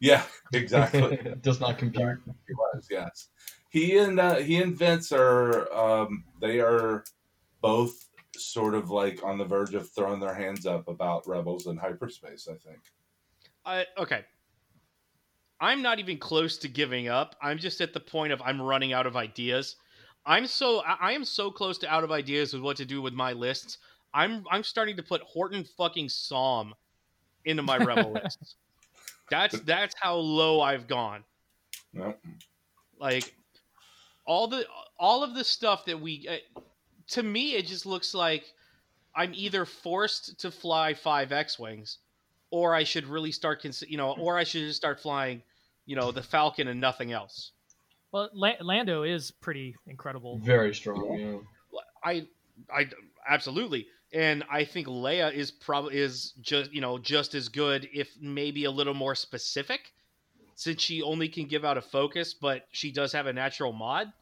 [0.02, 1.18] Yeah, exactly.
[1.42, 2.18] Does not compute.
[2.48, 3.28] he was, yes.
[3.70, 7.04] He and uh, he and Vince are um, they are
[7.62, 11.76] both sort of like on the verge of throwing their hands up about rebels in
[11.76, 12.48] hyperspace.
[12.50, 12.80] I think.
[13.64, 14.24] I okay.
[15.60, 17.36] I'm not even close to giving up.
[17.42, 19.76] I'm just at the point of I'm running out of ideas.
[20.26, 23.00] I'm so I I am so close to out of ideas with what to do
[23.00, 23.78] with my lists.
[24.12, 26.74] I'm I'm starting to put Horton fucking Salm
[27.44, 28.56] into my rebel list.
[29.30, 31.22] That's that's how low I've gone.
[31.92, 32.14] No.
[32.98, 33.34] Like
[34.30, 34.64] all the
[34.96, 36.60] all of the stuff that we uh,
[37.08, 38.44] to me it just looks like
[39.12, 41.98] I'm either forced to fly 5 X-wings
[42.50, 45.42] or I should really start cons- you know or I should just start flying
[45.84, 47.50] you know the Falcon and nothing else.
[48.12, 50.38] well, La- Lando is pretty incredible.
[50.38, 51.18] Very strong.
[51.18, 51.80] Yeah.
[52.04, 52.26] I
[52.72, 52.86] I
[53.28, 58.08] absolutely and I think Leia is probably is just you know just as good if
[58.20, 59.92] maybe a little more specific
[60.54, 64.12] since she only can give out a focus but she does have a natural mod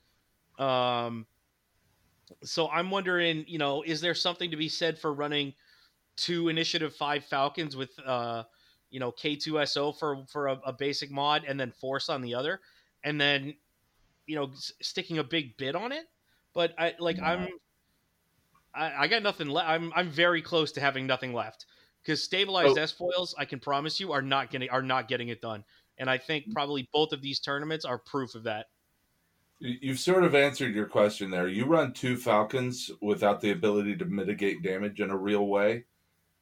[0.59, 1.27] um
[2.43, 5.55] so I'm wondering you know is there something to be said for running
[6.17, 8.45] two initiative 5 falcons with uh
[8.91, 12.61] you know K2SO for for a, a basic mod and then force on the other
[13.05, 13.55] and then
[14.27, 16.07] you know s- sticking a big bid on it
[16.55, 17.49] but I like I'm
[18.75, 19.69] I, I got nothing left.
[19.69, 21.67] I'm I'm very close to having nothing left
[22.03, 22.83] because stabilized Oh.
[22.83, 25.65] S foils, I can promise you, are not getting are not getting it done.
[25.99, 28.67] And I think probably both of these tournaments are proof of that.
[29.61, 31.49] You- You've sort of answered your question there.
[31.49, 35.85] You run two Falcons without the ability to mitigate damage in a real way,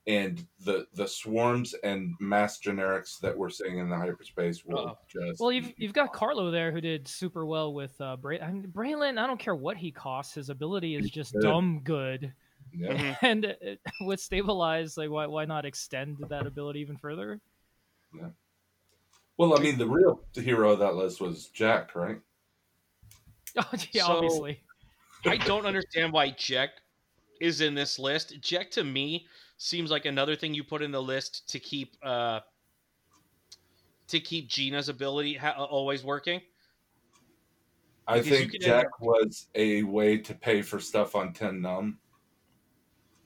[0.07, 4.98] and the the swarms and mass generics that we're seeing in the hyperspace will Uh-oh.
[5.09, 8.40] just Well, you've you've got Carlo there who did super well with uh, Bray.
[8.40, 9.18] I mean, Braylen.
[9.18, 10.35] I don't care what he costs.
[10.35, 11.42] His ability is just good.
[11.42, 12.33] dumb good.
[12.72, 12.92] yeah.
[12.92, 13.16] Mhm.
[13.22, 17.40] And uh, with stabilize, like why why not extend that ability even further?
[18.14, 18.29] Yeah.
[19.38, 22.18] Well, I mean, the real hero of that list was Jack, right?
[23.59, 24.61] Oh yeah, So- obviously.
[25.25, 26.71] I don't understand why Jack
[27.40, 28.35] is in this list.
[28.40, 32.40] Jack to me seems like another thing you put in the list to keep uh
[34.09, 36.40] to keep Gina's ability ha- always working.
[38.07, 41.99] I Because think Jack end was a way to pay for stuff on Ten Numb.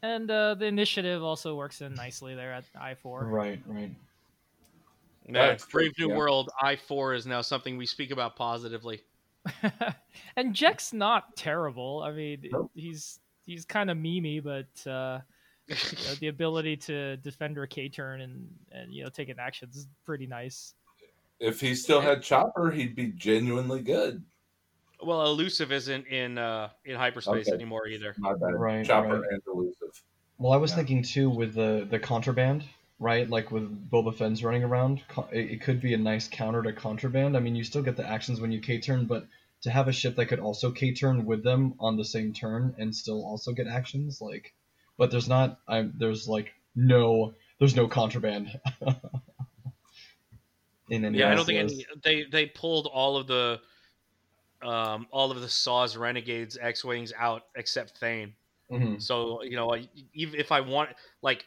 [0.03, 3.27] And uh, the initiative also works in nicely there at I four.
[3.27, 3.95] Right, right.
[5.29, 6.16] Yeah, Brave New yeah.
[6.16, 9.03] World I four is now something we speak about positively.
[10.37, 12.03] and Jack's not terrible.
[12.05, 12.70] I mean, Nope.
[12.74, 15.20] he's he's kind of memey, but uh,
[15.68, 19.38] you know, the ability to defend her K turn and and you know take an
[19.38, 20.74] action is pretty nice.
[21.38, 24.22] If he still had Chopper, he'd be genuinely good.
[25.03, 27.55] well, elusive isn't in uh in hyperspace Okay.
[27.55, 28.14] anymore either.
[28.18, 28.55] My bad.
[28.55, 29.31] Right, Chopper right.
[29.33, 30.03] and elusive.
[30.38, 30.76] Well, I was Yeah.
[30.76, 32.64] thinking too with the the contraband,
[33.00, 33.28] right?
[33.28, 37.36] Like with Boba Fett's running around, it, it could be a nice counter to contraband.
[37.36, 39.26] I mean, you still get the actions when you K turn, but
[39.62, 42.74] to have a ship that could also K turn with them on the same turn
[42.78, 44.52] and still also get actions, like,
[44.96, 45.58] but there's not.
[45.66, 48.60] I there's like no there's no contraband.
[50.90, 53.60] in any Yeah, I don't think any, they they pulled all of the
[54.62, 58.34] um all of the Saws Renegades X wings out except Thane.
[58.70, 59.00] Mhm.
[59.00, 59.74] So you know,
[60.14, 60.90] if I want,
[61.22, 61.46] like,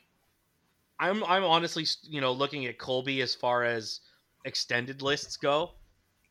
[1.00, 4.02] I'm I'm honestly you know looking at Kullbee as far as
[4.46, 5.72] extended lists go,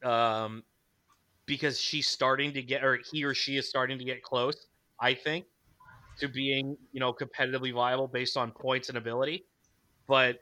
[0.05, 0.62] um,
[1.46, 4.66] because she's starting to get, or he or she is starting to get close.
[5.01, 5.46] I think
[6.18, 9.46] to being you know competitively viable based on points and ability,
[10.07, 10.38] but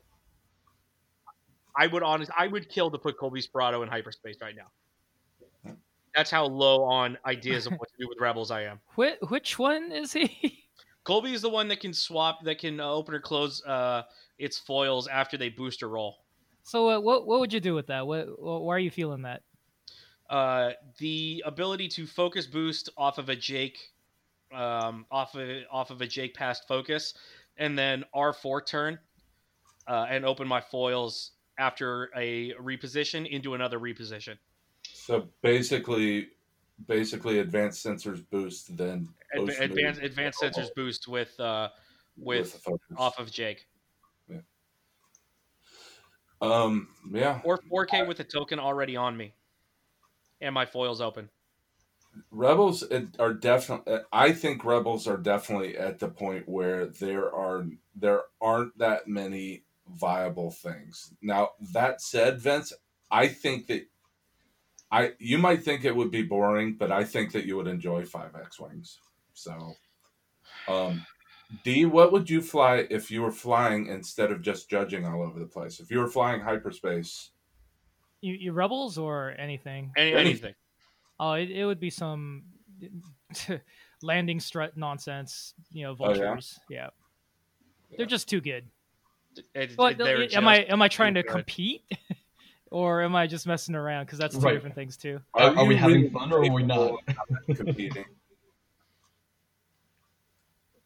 [1.76, 5.76] I would honest I would kill to put Kullbee Sperado in hyperspace right now.
[6.14, 8.80] That's how low on ideas of what to do with rebels I am.
[8.96, 10.64] Which which one is he?
[11.04, 14.02] Kullbee is the one that can swap, that can uh, open or close uh,
[14.38, 16.18] its foils after they boost or roll.
[16.62, 18.06] so uh, what what would you do with that?
[18.06, 19.42] What, what why are you feeling that?
[20.28, 23.78] Uh, the ability to focus boost off of a Jake,
[24.54, 27.14] um, off of off of a Jake past focus,
[27.56, 28.98] and then R four turn,
[29.88, 34.38] uh, and open my foils after a reposition into another reposition.
[34.92, 36.28] So basically,
[36.86, 41.68] basically, advanced sensors boost, then Adva- advanced advanced sensors boost with uh,
[42.16, 42.66] the with
[42.96, 43.66] off of Jake
[46.42, 49.34] Um, yeah, or 4K with a token already on me,
[50.40, 51.28] and my foils open.
[52.30, 52.84] rebels
[53.18, 53.98] are definitely.
[54.12, 59.64] I think rebels are definitely at the point where there are there aren't that many
[59.86, 61.12] viable things.
[61.20, 62.72] Now that said, Vince,
[63.10, 63.86] I think that
[64.92, 68.04] I you might think it would be boring, but I think that you would enjoy
[68.04, 68.98] five X wings.
[69.34, 69.74] So,
[70.68, 71.06] um,
[71.64, 75.38] D, what would you fly if you were flying instead of just judging all over
[75.38, 75.80] the place?
[75.80, 77.30] If you were flying hyperspace,
[78.20, 79.92] You, you rebels or anything?
[79.96, 80.54] Any, Any- anything.
[81.18, 82.44] Oh, it, it would be some
[84.02, 85.54] landing strut nonsense.
[85.72, 86.24] You know, Oh, yeah?
[86.26, 86.58] vultures.
[86.68, 86.88] yeah?
[87.96, 88.64] they're just too good.
[89.54, 91.30] It- But it- they're am I am I trying to good.
[91.32, 91.82] compete,
[92.70, 94.06] or am I just messing around?
[94.06, 94.52] Because that's two Right.
[94.54, 95.20] different things too.
[95.34, 97.00] Are- are we you having fun or are we not?
[97.54, 98.04] competing?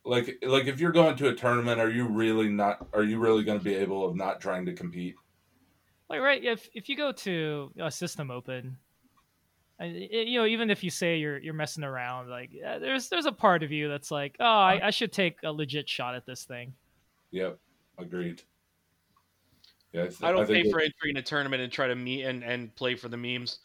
[0.04, 2.86] like, like if you're going to a tournament, are you really not?
[2.92, 5.14] Are you really going to be able of not trying to compete?
[6.10, 8.76] Like right, if if you go to a system open,
[9.78, 13.24] and you know, even if you say you're you're messing around, like uh, there's there's
[13.26, 16.26] a part of you that's like, oh, I, I should take a legit shot at
[16.26, 16.74] this thing.
[17.30, 17.58] Yep,
[17.98, 18.42] agreed.
[19.94, 21.86] Yeah, I, th- I don't think pay for it- entry in a tournament and try
[21.86, 23.58] to meet and, and play for the memes.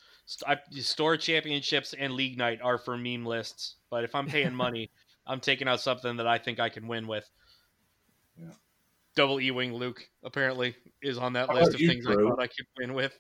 [0.46, 4.92] I, store championships and league night are for meme lists, but if I'm paying money,
[5.26, 7.28] I'm taking out something that I think I can win with.
[8.38, 8.52] Yeah.
[9.16, 12.40] Double E wing Luke apparently is on that How list of you, things I thought
[12.40, 13.20] I could win with.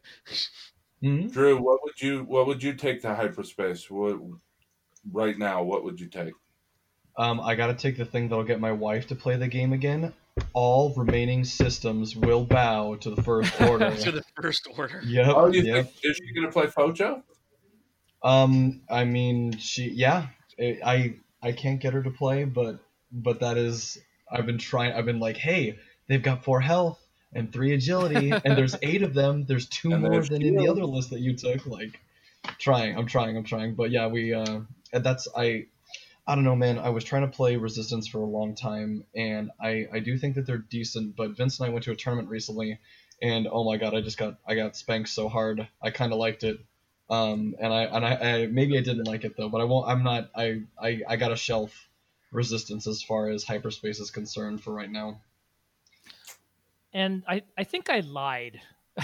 [1.03, 1.31] Mhm.
[1.33, 3.89] Drew, what would you what would you take to hyperspace?
[3.89, 4.19] What
[5.11, 5.63] right now?
[5.63, 6.33] What would you take?
[7.17, 10.13] Um, I gotta take the thing that'll get my wife to play the game again.
[10.54, 13.95] All remaining systems will bow to the first order.
[13.95, 15.02] to the first order.
[15.06, 15.28] yep.
[15.36, 15.86] Oh, you yep.
[15.86, 17.23] think is she going to play Focho?
[18.23, 20.28] Um, I mean, she, yeah,
[20.60, 22.80] I, I, I can't get her to play, but,
[23.12, 23.97] but that is,
[24.32, 24.93] I've been trying.
[24.93, 26.99] I've been like, hey, they've got four health
[27.34, 29.45] and three agility, and there's eight of them.
[29.45, 31.65] There's two And more than in the other list that you took.
[31.65, 31.99] Like,
[32.58, 32.97] trying.
[32.97, 33.38] I'm trying.
[33.38, 33.75] I'm trying.
[33.75, 34.62] But yeah, we, uh,
[34.93, 35.65] and that's I.
[36.29, 36.77] I don't know, man.
[36.77, 40.35] I was trying to play Resistance for a long time, and I, I do think
[40.35, 41.15] that they're decent.
[41.15, 42.79] But Vince and I went to a tournament recently,
[43.19, 45.67] and oh my god, I just got I got spanked so hard.
[45.81, 46.59] I kind of liked it,
[47.09, 49.49] um, and I and I, I maybe I didn't like it though.
[49.49, 49.89] But I won't.
[49.89, 50.29] I'm not.
[50.35, 51.89] I I, I got a shelf
[52.31, 55.21] Resistance as far as hyperspace is concerned for right now.
[56.93, 58.61] And I I think I lied.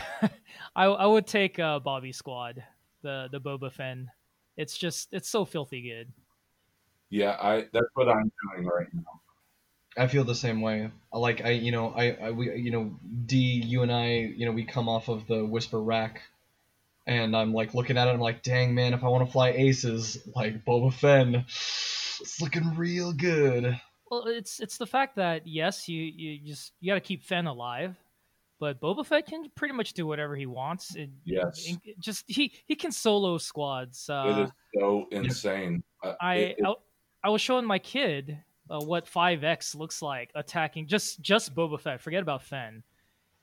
[0.76, 2.64] I I would take uh, Bobby Squad,
[3.02, 3.98] the the Boba Fett.
[4.58, 6.14] It's just it's so filthy good.
[7.10, 9.22] Yeah, I that's what I'm doing right now.
[9.98, 10.92] I feel the same way.
[11.14, 14.52] Like I, you know, I, I, we, you know, D, you and I, you know,
[14.52, 16.22] we come off of the Whisper rack,
[17.08, 18.12] and I'm like looking at it.
[18.12, 22.76] I'm like, dang man, if I want to fly aces like Boba Fenn, it's looking
[22.76, 23.80] real good.
[24.12, 27.48] Well, it's it's the fact that yes, you you just you got to keep Fenn
[27.48, 27.96] alive,
[28.60, 30.96] but Boba Fett can pretty much do whatever he wants.
[30.96, 31.66] It, Yes.
[31.86, 34.10] it- just he he can solo squads.
[34.10, 35.84] it Uh, is so insane.
[36.04, 36.74] Uh, I, it- it- I
[37.26, 38.38] I was showing my kid
[38.70, 42.00] uh, what 5x looks like attacking just just Boba Fett.
[42.02, 42.84] Forget about Fenn.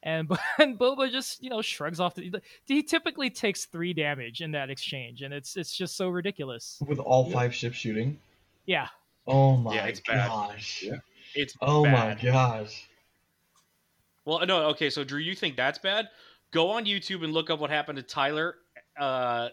[0.05, 2.15] And, and Boba just you know shrugs off.
[2.15, 6.81] The, he typically takes three damage in that exchange, and it's it's just so ridiculous.
[6.87, 7.35] With all Yeah.
[7.35, 8.19] five ships shooting.
[8.67, 8.87] Yeah,
[9.27, 10.29] Oh my Yeah, it's bad.
[10.29, 10.83] gosh.
[10.85, 10.99] Yeah.
[11.35, 12.19] It's Oh bad.
[12.23, 12.89] my gosh.
[14.25, 14.91] Well, no, okay.
[14.91, 16.09] So, Drew, you think that's bad?
[16.53, 18.55] Go on YouTube and look up what happened to Tyler.
[18.97, 19.49] Uh,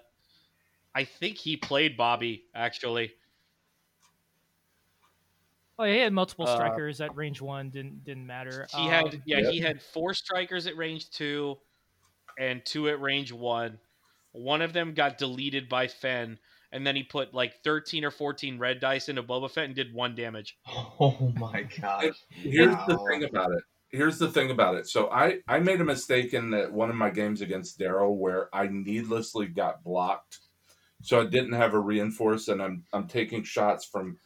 [0.93, 3.11] I think he played Bobby actually.
[5.79, 7.69] Oh yeah, he had multiple Uh, strikers at range one.
[7.71, 8.67] Didn't didn't matter.
[8.75, 9.51] He had Um, yeah, Yep.
[9.53, 11.57] he had four strikers at range two,
[12.37, 13.79] and two at range one.
[14.31, 16.37] One of them got deleted by Fenn,
[16.71, 19.93] and then he put like thirteen or fourteen red dice into Boba Fett and did
[19.93, 20.57] one damage.
[21.01, 22.13] Oh my gosh.
[22.29, 23.63] Here's the thing about it.
[23.91, 24.87] Here's the thing about it.
[24.87, 28.53] So I I made a mistake in that one of my games against Daryl where
[28.53, 30.37] I needlessly got blocked,
[31.01, 34.19] so I didn't have a reinforce, and I'm I'm taking shots from.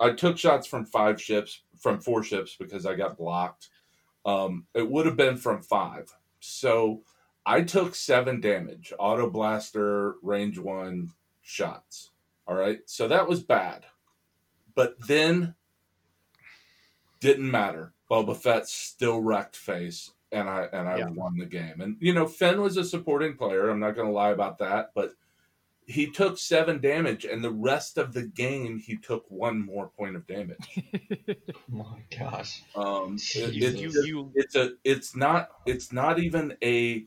[0.00, 3.70] I took shots from five ships from four ships because I got blocked.
[4.26, 7.02] Um, it would have been from five, so
[7.46, 8.92] I took seven damage.
[8.98, 12.10] Auto blaster, range one shots.
[12.46, 13.84] All right, so that was bad,
[14.74, 15.54] but then
[17.20, 17.92] didn't matter.
[18.10, 21.08] Boba Fett still wrecked face, and I and I Yeah.
[21.10, 21.80] won the game.
[21.80, 23.68] And you know, Fenn was a supporting player.
[23.70, 25.14] I'm not going to lie about that, but
[25.86, 30.16] he took seven damage, and the rest of the game he took one more point
[30.16, 30.82] of damage.
[31.28, 32.62] Oh my gosh.
[32.74, 37.06] Um, it- You, it's you it's a it's not it's not even a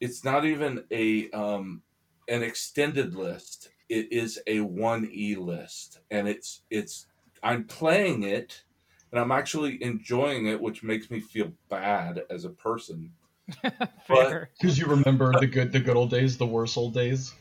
[0.00, 1.82] it's not even a um
[2.28, 7.06] an extended list it is a 1e list and it's it's
[7.42, 8.64] i'm playing it
[9.10, 13.14] and i'm actually enjoying it which makes me feel bad as a person
[14.06, 14.50] fair.
[14.58, 17.34] Because you remember the good the good old days, the worse old days.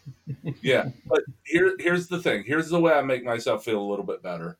[0.61, 4.05] yeah but here here's the thing here's the way i make myself feel a little
[4.05, 4.57] bit better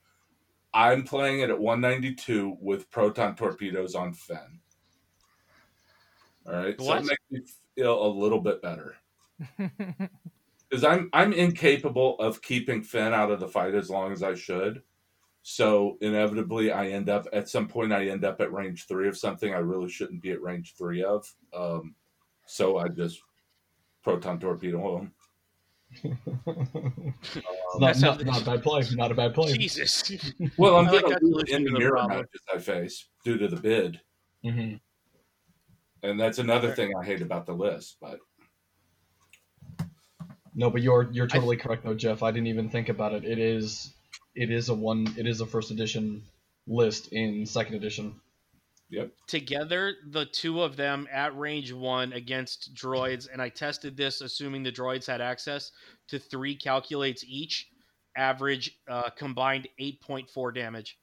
[0.73, 4.59] i'm playing it at 192 with proton torpedoes on Fenn
[6.47, 6.97] all right so What?
[7.03, 7.41] it makes me
[7.75, 8.95] feel a little bit better
[9.57, 14.33] because i'm i'm incapable of keeping Fenn out of the fight as long as i
[14.35, 14.81] should
[15.49, 19.17] so inevitably i end up at some point i end up at range three of
[19.17, 21.95] something i really shouldn't be at range three of um,
[22.45, 23.21] so i just
[24.03, 25.13] proton torpedo him
[26.03, 26.15] It's
[27.37, 28.83] Um, not, not, not a bad play.
[28.91, 29.53] Not a bad play.
[29.53, 30.03] Jesus.
[30.57, 32.19] Well, I'm I like going to lose in the mirror problem.
[32.19, 34.01] matches I face due to the bid,
[34.43, 34.73] hmm
[36.03, 36.75] and that's another Right.
[36.75, 37.97] thing I hate about the list.
[38.01, 38.19] But
[40.55, 42.21] No, but you're you're totally correct though, Jeff.
[42.23, 43.23] I didn't even think about it.
[43.23, 43.93] It is
[44.37, 46.23] it is a one it is a first edition
[46.67, 48.15] list in second edition.
[48.89, 49.11] Yep.
[49.27, 54.63] Together, the two of them at range one against droids, and I tested this assuming
[54.63, 55.71] the droids had access
[56.07, 57.67] to three calculates each,
[58.15, 60.97] average uh, combined 8.4 damage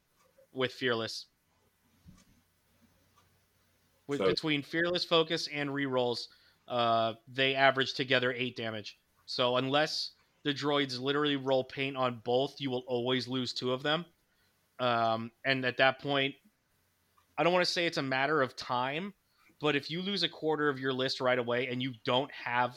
[0.55, 1.27] with Fearless.
[4.07, 6.29] With, So- between Fearless Focus and rerolls,
[6.67, 8.99] uh, they average together 8 damage.
[9.27, 10.13] So unless
[10.45, 14.05] the droids literally roll paint on both, you will always lose two of them.
[14.79, 16.35] Um, and at that point,
[17.37, 19.15] I don't want to say it's a matter of time,
[19.61, 22.77] but if you lose a quarter of your list right away and you don't have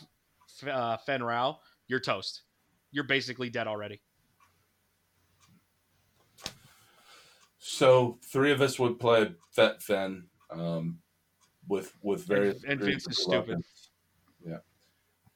[0.68, 2.42] uh, Fenn Rau, you're toast.
[2.92, 4.02] You're basically dead already.
[7.68, 11.00] so three of us would play Fett Fenn um,
[11.68, 13.50] with with various and Vince is stupid.
[13.50, 13.68] reluctance.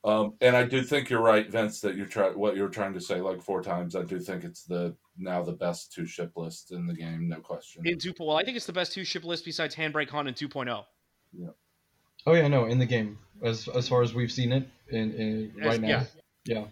[0.03, 2.93] Yeah, um, and I do think you're right, Vince, that you're try what you're trying
[2.93, 3.95] to say like four times.
[3.95, 7.39] I do think it's the now the best two ship list in the game, no
[7.39, 7.83] question.
[7.85, 10.33] In two, well, I think it's the best two ship list besides Handbrake Han in
[10.33, 10.47] oh.
[10.47, 10.83] 2.0.
[12.27, 15.53] Oh yeah, no, in the game as as far as we've seen it in, in
[15.59, 15.87] As- right now.
[15.87, 16.05] yeah.
[16.45, 16.65] Yeah.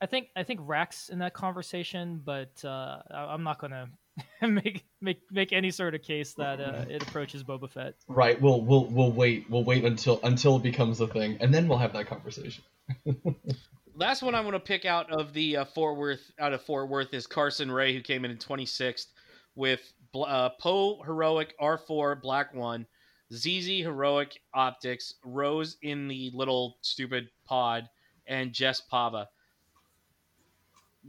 [0.00, 3.88] I think I think Rack's in that conversation, but uh, I'm not gonna
[4.42, 7.94] make make make any sort of case that uh, it approaches Boba Fett.
[8.08, 8.40] Right.
[8.40, 9.48] We'll we'll we'll wait.
[9.48, 12.64] We'll wait until until it becomes a thing, and then we'll have that conversation.
[13.94, 16.88] Last one I want to pick out of the uh, Fort Worth out of Fort
[16.88, 19.06] Worth is Carson Ray, who came in in 26th
[19.54, 19.80] with
[20.12, 22.86] bl- uh, Poe Heroic R4 Black One,
[23.32, 27.88] ZZ Heroic Optics, Rose in the little stupid pod,
[28.26, 29.26] and Jess Pava.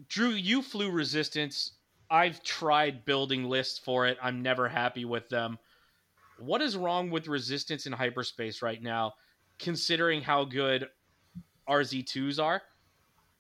[0.08, 1.74] Drew, you flew Resistance.
[2.14, 4.20] I've tried building lists for it.
[4.22, 5.58] I'm never happy with them.
[6.38, 9.14] What is wrong with Resistance in hyperspace right now,
[9.58, 10.88] considering how good
[11.68, 12.62] RZ2s are?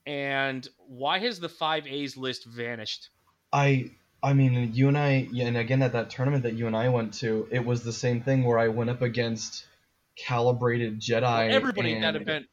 [0.08, 3.10] And why has the 5As list vanished?
[3.54, 3.92] I
[4.24, 7.14] I mean, you and I, and again at that tournament that you and I went
[7.16, 9.66] to, it was the same thing where I went up against
[10.16, 11.52] calibrated Jedi.
[11.52, 12.46] Everybody and, at that event,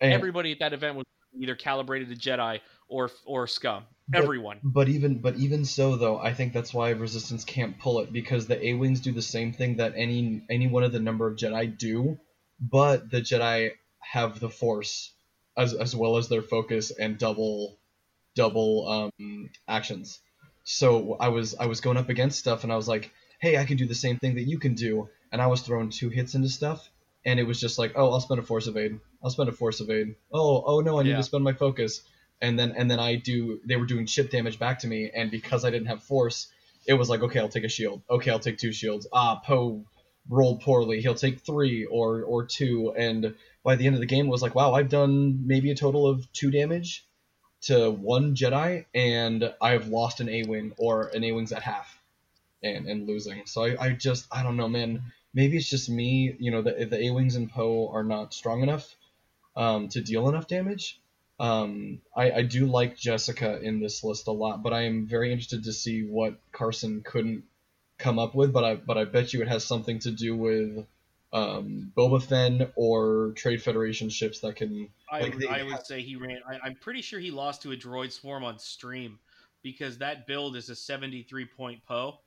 [0.00, 1.06] and- everybody at that event was
[1.38, 3.84] either calibrated to Jedi or or Scum.
[4.10, 4.58] But- Everyone.
[4.62, 8.46] But even but even so though, I think that's why Resistance can't pull it because
[8.46, 11.36] the A wings do the same thing that any any one of the number of
[11.36, 12.18] Jedi do,
[12.60, 15.12] but the Jedi have the Force
[15.56, 17.78] as as well as their focus and double
[18.34, 18.88] double
[19.18, 20.18] um actions.
[20.64, 23.64] So I was I was going up against stuff and I was like, hey, I
[23.64, 26.34] can do the same thing that you can do, and I was throwing two hits
[26.34, 26.88] into stuff,
[27.24, 29.80] and it was just like, oh, I'll spend a Force evade, I'll spend a Force
[29.80, 30.14] evade.
[30.32, 31.16] Oh, oh no, I need Yeah.
[31.18, 32.02] to spend my focus
[32.40, 35.30] and then and then I do they were doing chip damage back to me, and
[35.30, 36.48] because I didn't have force,
[36.86, 38.02] it was like okay, I'll take a shield.
[38.08, 39.06] Okay, I'll take two shields.
[39.12, 39.84] Ah, Poe
[40.28, 41.00] rolled poorly.
[41.00, 44.54] He'll take three or or two, and by the end of the game, was like
[44.54, 47.04] wow, I've done maybe a total of two damage
[47.62, 52.00] to one Jedi, and I've lost an A wing or an A wing's at half,
[52.62, 53.42] and and losing.
[53.46, 55.02] So I, I just I don't know, man.
[55.34, 56.34] Maybe it's just me.
[56.38, 58.96] You know, the the A wings and Poe are not strong enough
[59.56, 61.00] um, to deal enough damage.
[61.40, 65.32] Um, I, I do like Jessica in this list a lot, but I am very
[65.32, 67.44] interested to see what Carson couldn't
[67.98, 68.52] come up with.
[68.52, 70.84] But I but I bet you it has something to do with
[71.32, 74.90] um, Boba Fett or Trade Federation ships that can.
[75.10, 76.40] I, Like would- I would say he ran.
[76.46, 79.18] I, I'm pretty sure he lost to a droid swarm on stream
[79.62, 82.18] because that build is a 73 point Poe,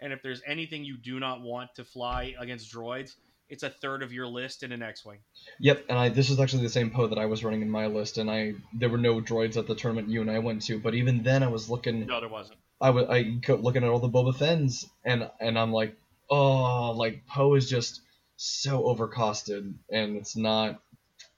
[0.00, 3.16] and if there's anything you do not want to fly against droids,
[3.48, 5.18] it's a third of your list in an X-wing.
[5.60, 7.86] Yep, and I this is actually the same Poe that I was running in my
[7.86, 10.78] list, and I there were no droids at the tournament you and I went to,
[10.80, 12.06] but even then I was looking.
[12.06, 12.58] No, there wasn't.
[12.80, 15.96] I was I kept looking at all the Boba Fetts, and and I'm like,
[16.30, 18.00] oh, like Poe is just
[18.36, 20.80] so overcosted, and it's not.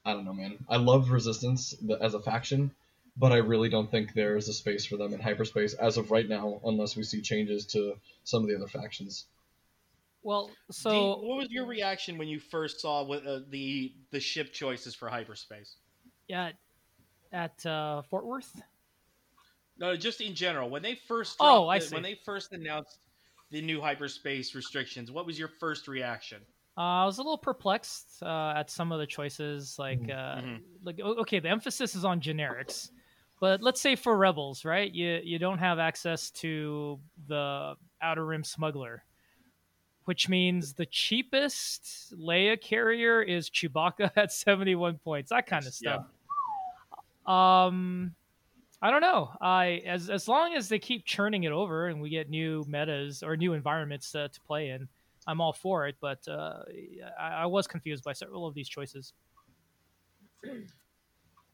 [0.05, 0.59] I don't know, man.
[0.69, 2.71] I love Resistance as a faction,
[3.17, 6.11] but I really don't think there is a space for them in hyperspace as of
[6.11, 7.95] right now, unless we see changes to
[8.25, 9.27] some of the other factions.
[10.25, 14.19] Well, So, so what was your reaction when you first saw what, uh, the the
[14.21, 15.77] ship choices for hyperspace?
[16.29, 16.53] yeah,
[17.33, 18.61] at uh, Fort Worth.
[19.77, 20.71] No, just in general.
[20.71, 21.95] When they first Oh, I the- see.
[21.95, 22.99] when they first announced
[23.51, 26.41] the new hyperspace restrictions, what was your first reaction?
[26.77, 29.79] Uh, I was a little perplexed uh, at some of the choices.
[29.79, 30.11] Like, Mhm.
[30.11, 30.63] uh, Mhm.
[30.83, 32.91] like okay, the emphasis is on generics,
[33.41, 34.91] but let's say for rebels, right?
[34.91, 36.99] You you don't have access to
[37.29, 39.05] the Outer Rim Smuggler,
[40.05, 45.31] which means the cheapest Leia carrier is Chewbacca at seventy one points.
[45.31, 46.05] That kind of stuff.
[47.27, 48.15] Um,
[48.83, 49.31] I don't know.
[49.41, 53.23] I as as long as they keep churning it over and we get new metas
[53.23, 54.89] or new environments to, to play in,
[55.27, 55.97] I'm all for it.
[56.01, 56.65] But uh,
[57.19, 59.15] I, I was confused by several of these choices.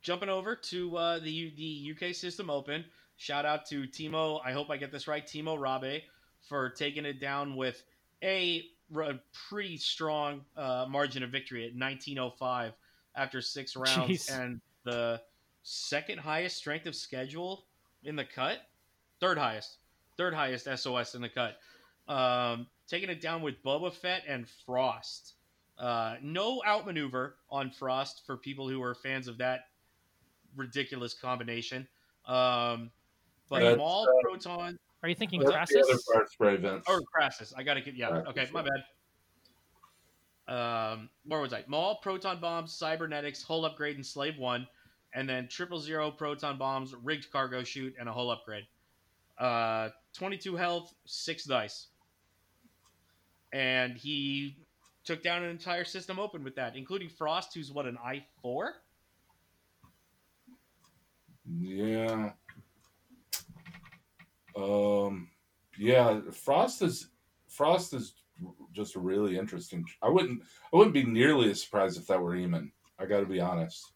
[0.03, 2.85] Jumping over to uh, the the UK system open.
[3.17, 4.41] Shout out to Timo.
[4.45, 5.25] I hope I get this right.
[5.25, 6.01] Timo Rabe
[6.49, 7.83] for taking it down with
[8.23, 8.65] a,
[8.95, 9.19] r-
[9.49, 12.73] pretty strong uh, margin of victory at 1905
[13.17, 14.41] after six rounds Jeez.
[14.41, 15.21] and the
[15.63, 17.65] second highest strength of schedule
[18.05, 18.59] in the cut,
[19.21, 19.77] third highest,
[20.17, 21.59] third highest SOS in the cut.
[22.09, 25.35] Um, taking it down with Boba Fett and Frost.
[25.79, 29.69] Uh, no outmaneuver on Frost for people who are fans of that
[30.57, 31.87] ridiculous combination.
[32.27, 32.91] Um,
[33.49, 36.13] but That's, Maul, uh, Proton, Are you thinking That's the other Krassis?
[36.13, 36.87] part spray vents.
[36.89, 37.53] or Krassis.
[37.57, 38.11] I gotta get yeah.
[38.11, 38.85] Krassis, Okay, my bad.
[40.49, 41.65] Um, where was I?
[41.69, 44.67] Maul, proton bombs, cybernetics, hull upgrade, and slave one,
[45.15, 48.65] and then triple zero proton bombs, rigged cargo chute, and a hull upgrade.
[49.39, 51.87] Uh, twenty-two health, six dice,
[53.53, 54.57] and he
[55.05, 58.75] took down an entire system open with that, including Frost, who's what an I four.
[61.59, 62.33] Yeah.
[64.57, 65.29] Um.
[65.79, 67.09] Yeah, Frost is
[67.49, 68.15] Frost is
[68.73, 69.85] just a really interesting.
[70.03, 70.43] I wouldn't
[70.73, 72.71] I wouldn't be nearly as surprised if that were Emon.
[72.99, 73.93] I got to be honest.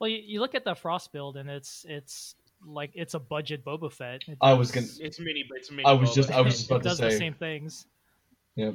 [0.00, 2.34] Well, you, you look at the Frost build, and it's it's
[2.66, 4.22] like it's a budget Boba Fett.
[4.26, 5.84] It I was gonna- It's mini, but it's mini.
[5.84, 6.14] I was Boba.
[6.14, 7.18] just- I was just it about to does the say.
[7.18, 7.86] same things.
[8.56, 8.74] Yep.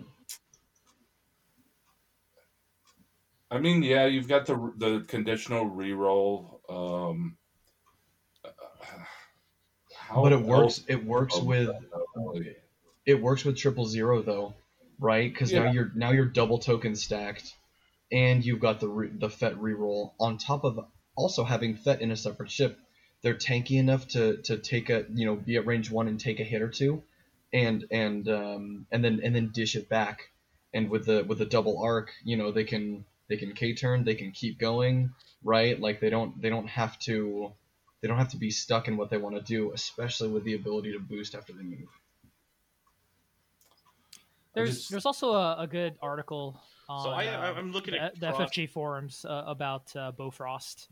[3.52, 6.60] I mean, yeah, you've got the the conditional reroll.
[6.70, 7.38] Um,
[10.14, 10.84] how But it works.
[10.88, 11.70] It works Oh, with
[13.06, 14.54] it works with triple zero though,
[15.00, 15.32] right?
[15.32, 17.54] Because now you're now you're double token stacked,
[18.12, 20.80] and you've got the re, the Fett reroll on top of
[21.16, 22.78] also having Fett in a separate ship.
[23.22, 26.40] They're tanky enough to to take a you know be at range one and take
[26.40, 27.04] a hit or two,
[27.52, 30.30] and and um and then and then dish it back.
[30.74, 34.04] And with the with the double arc, you know they can they can K turn,
[34.04, 35.12] they can keep going,
[35.44, 35.80] right?
[35.80, 37.54] Like they don't they don't have to
[38.04, 40.56] they don't have to be stuck in what they want to do, especially with the
[40.56, 41.88] ability to boost after they move.
[44.54, 48.02] There's just- there's also a, a good article on So I, uh, I'm looking the,
[48.04, 48.54] at the Frost.
[48.54, 50.90] FFG forums uh, about uh, Bofrost.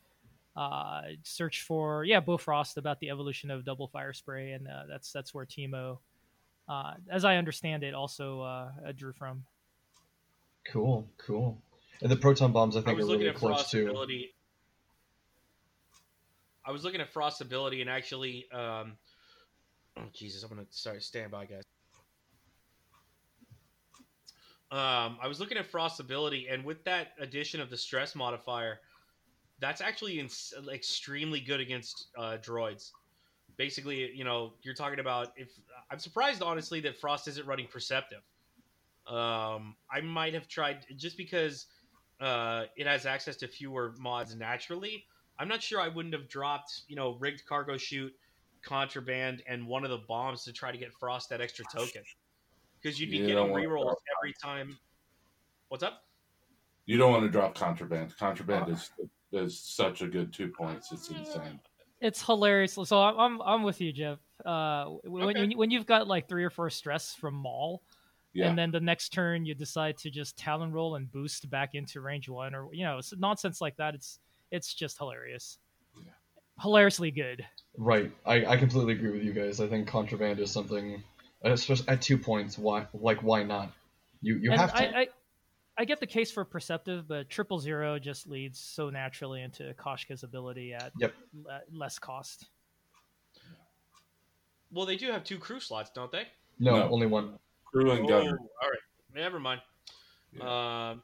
[0.56, 5.12] Uh, search for yeah Bofrost about the evolution of double fire spray, and uh, that's
[5.12, 6.00] that's where Timo,
[6.70, 9.44] uh, as I understand it, also uh, drew from.
[10.66, 11.62] Cool, cool.
[12.02, 13.90] And the proton bombs, I I think, are looking really at close Frost's too.
[13.90, 14.34] ability.
[16.66, 18.98] I was looking at Frost's ability and actually, um,
[19.98, 21.64] oh Jesus, I'm gonna sorry, stand by, guys.
[24.72, 28.80] Um, I was looking at Frost's ability, and with that addition of the stress modifier,
[29.60, 32.92] that's actually ins- extremely good against uh, droids.
[33.58, 35.50] Basically, you know, you're talking about if
[35.92, 38.22] I'm surprised honestly that Frost isn't running perceptive.
[39.08, 41.66] Um, I might have tried just because
[42.22, 45.06] uh, it has access to fewer mods naturally.
[45.42, 48.14] I'm not sure I wouldn't have dropped, you know, rigged cargo chute,
[48.62, 52.04] contraband, and one of the bombs to try to get Frost that extra token.
[52.80, 54.78] Because you'd be You getting don't rerolls every time.
[55.70, 56.04] What's up?
[56.86, 58.16] You don't want to drop contraband.
[58.18, 58.92] Contraband Uh, is
[59.32, 60.92] is such a good two points.
[60.92, 61.60] It's insane.
[62.02, 62.74] It's hilarious.
[62.74, 64.20] So I'm I'm, I'm with you, Jeff.
[64.46, 65.40] Uh, when, Okay.
[65.42, 67.82] when, you- when you've got like three or four stress from Maul,
[68.34, 68.48] Yeah.
[68.50, 72.00] and then the next turn you decide to just talon roll and boost back into
[72.02, 73.96] range one, or you know, it's nonsense like that.
[73.96, 74.20] It's
[74.52, 75.58] it's just hilarious.
[75.98, 76.12] Yeah.
[76.62, 77.46] Hilariously good.
[77.78, 78.12] Right.
[78.26, 79.60] I, I completely agree with you guys.
[79.62, 81.02] I think contraband is something,
[81.44, 82.58] especially at two points.
[82.58, 82.86] Why?
[82.94, 83.72] Like, why not?
[84.22, 84.84] You you and have to.
[84.98, 85.08] I, I
[85.78, 90.24] I get the case for perceptive, but triple zero just leads so naturally into Koshka's
[90.24, 91.14] ability at Yep.
[91.44, 92.46] le- less cost.
[94.72, 96.28] Well, they do have two crew slots, don't they?
[96.60, 96.90] no, No.
[96.90, 97.38] only one.
[97.66, 98.38] Crew and gunner.
[98.40, 98.80] Oh, all right.
[99.16, 99.62] Never mind.
[100.40, 101.02] Um,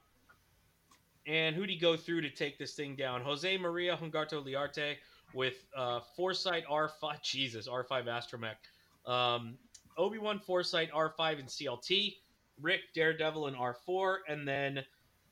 [1.27, 3.21] and who do you go through to take this thing down?
[3.21, 4.95] Jose Maria Hungarto Liarte
[5.33, 7.21] with uh, Foresight R5.
[7.23, 9.11] Jesus, R5 Astromech.
[9.11, 9.57] Um,
[9.97, 12.15] Obi Wan Foresight R5 and CLT.
[12.61, 14.17] Ric Daredevil and R4.
[14.29, 14.83] And then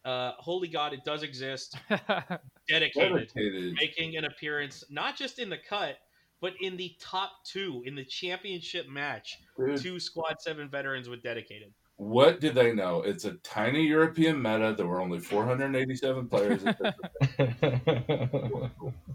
[0.03, 1.77] uh, Holy God, it does exist.
[2.69, 3.31] Dedicated.
[3.33, 3.73] Dedicated.
[3.79, 5.97] Making an appearance not just in the cut,
[6.41, 9.39] but in the top two in the championship match.
[9.57, 11.73] Dude, Two Squad 7 veterans with Dedicated.
[11.97, 13.01] What do they know?
[13.03, 14.73] It's a tiny European meta.
[14.75, 16.61] There were only 487 players.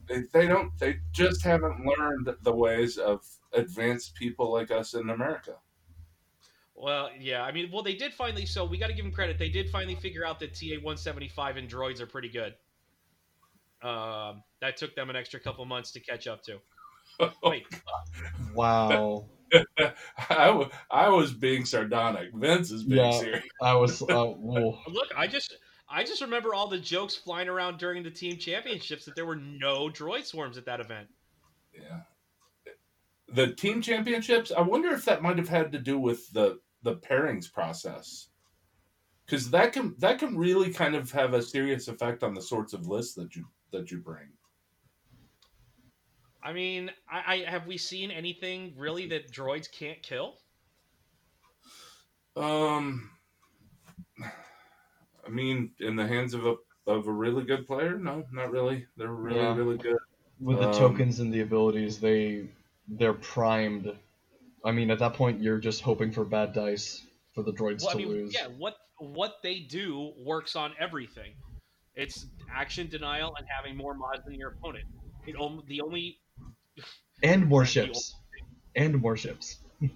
[0.08, 0.70] they, they don't.
[0.78, 5.56] They just haven't learned the ways of advanced people like us in America.
[6.74, 8.46] Well, yeah, I mean, well, they did finally.
[8.46, 9.38] So we got to give them credit.
[9.38, 12.54] They did finally figure out that TA one seventy five and droids are pretty good.
[13.82, 16.58] Um, that took them an extra couple months to catch up to.
[17.42, 17.66] Wait,
[18.54, 19.26] wow.
[20.28, 22.32] I, w- I was being sardonic.
[22.34, 23.18] Vince is being Yeah.
[23.18, 23.44] serious.
[23.62, 24.02] I was.
[24.02, 25.56] Uh, look, I just,
[25.88, 29.36] I just remember all the jokes flying around during the team championships that there were
[29.36, 31.08] no droid swarms at that event.
[31.74, 32.00] Yeah.
[33.32, 34.50] The team championships.
[34.56, 38.28] I wonder if that might have had to do with the the pairings process,
[39.26, 42.72] because that can that can really kind of have a serious effect on the sorts
[42.72, 44.28] of lists that you that you bring.
[46.42, 50.38] I mean, I, I have we seen anything really that droids can't kill?
[52.36, 53.10] Um,
[55.24, 58.86] I mean, in the hands of a of a really good player, no, not really.
[58.96, 59.54] They're really Yeah.
[59.54, 59.98] really good.
[60.38, 62.48] With the Um, tokens and the abilities, they
[62.88, 63.96] they're primed.
[64.64, 67.90] I mean, at that point, you're just hoping for bad dice for the droids Well,
[67.90, 68.36] I to mean, lose.
[68.38, 71.34] yeah, what what they do works on everything.
[71.94, 74.84] It's action denial and having more mods than your opponent.
[75.26, 76.20] It, om- the only
[77.22, 78.14] And more ships.
[78.76, 79.58] And more ships.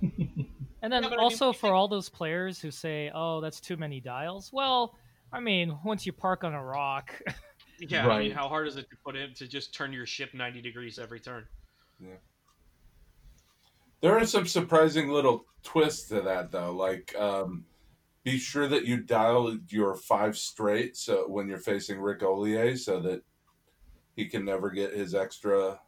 [0.85, 3.59] And then Yeah, but I mean, also for all those players who say, "Oh, that's
[3.59, 4.95] too many dials." Well,
[5.33, 7.11] I mean, once you park on a rock,
[7.81, 8.07] yeah.
[8.07, 10.61] I mean, how hard is it to put in to just turn your ship ninety
[10.61, 11.47] degrees every turn?
[11.99, 12.17] Yeah.
[14.03, 16.73] There are some surprising little twists to that, though.
[16.73, 17.65] Like, um,
[18.23, 23.01] be sure that you dial your five straight so when you're facing Ric Olié, so
[23.01, 23.23] that
[24.17, 25.81] he can never get his extra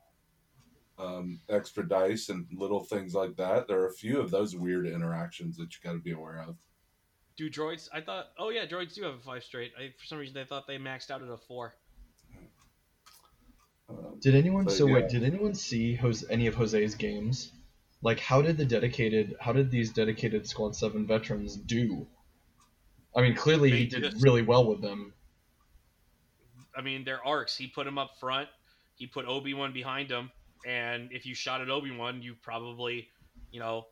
[0.99, 3.69] um, extra dice and little things like that.
[3.69, 6.57] There are a few of those weird interactions that you got to be aware of.
[7.37, 7.89] Do droids?
[7.93, 8.29] I thought.
[8.39, 9.73] Oh yeah, droids do have a five straight.
[9.79, 11.75] I, for some reason, I thought they maxed out at a four.
[13.89, 14.65] Um, Did anyone?
[14.65, 14.95] But, so yeah.
[14.95, 17.53] wait, did anyone see Jose, any of Jose's games?
[18.03, 19.37] Like, how did the dedicated?
[19.41, 22.07] How did these dedicated Squad Seven veterans do?
[23.15, 25.13] I mean, clearly he did just- really well with them.
[26.77, 27.57] I mean, they're arcs.
[27.57, 28.49] He put him up front.
[28.97, 30.31] He put Obi Wan behind him,
[30.67, 33.09] and if you shot at Obi Wan, you probably,
[33.53, 33.87] you know,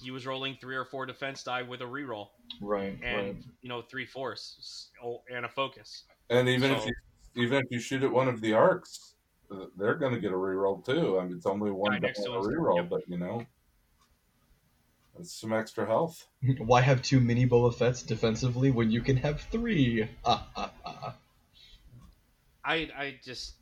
[0.00, 2.28] he was rolling three or four defense die with a reroll
[2.60, 3.36] Right, and right.
[3.60, 6.04] you know three force oh, and a focus.
[6.30, 6.92] And even if you
[7.36, 9.14] even if you shoot at one of the arcs,
[9.50, 11.18] uh, they're going to get a reroll too.
[11.18, 12.88] I mean, it's only one Guy next die to a reroll, Yep.
[12.88, 13.44] but you know,
[15.18, 16.26] it's some extra health.
[16.58, 20.08] Why have two mini Boba Fett's defensively when you can have three?
[20.24, 21.14] Ah, ah, ah.
[22.64, 23.54] I I just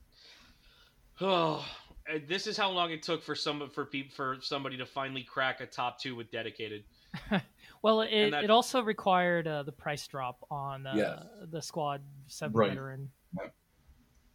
[1.20, 1.86] oh and
[2.28, 5.61] this is how long it took for some for people for somebody to finally crack
[5.61, 6.84] a top two with dedicated.
[7.82, 11.22] Well, it, that- it also required uh, the price drop on uh, Yes.
[11.52, 12.70] the squad seven Right.
[12.70, 13.11] veteran.
[13.34, 13.52] What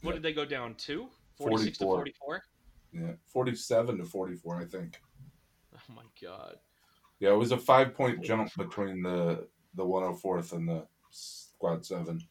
[0.03, 0.11] Yeah.
[0.13, 1.09] did they go down to?
[1.37, 1.97] 46 to 44.
[1.97, 2.43] 44?
[2.93, 5.01] Yeah, forty-seven to forty-four, I think.
[5.75, 6.57] Oh my god.
[7.19, 11.85] Yeah, it was a five-point jump between the the one hundred fourth and the squad
[11.85, 12.21] seven.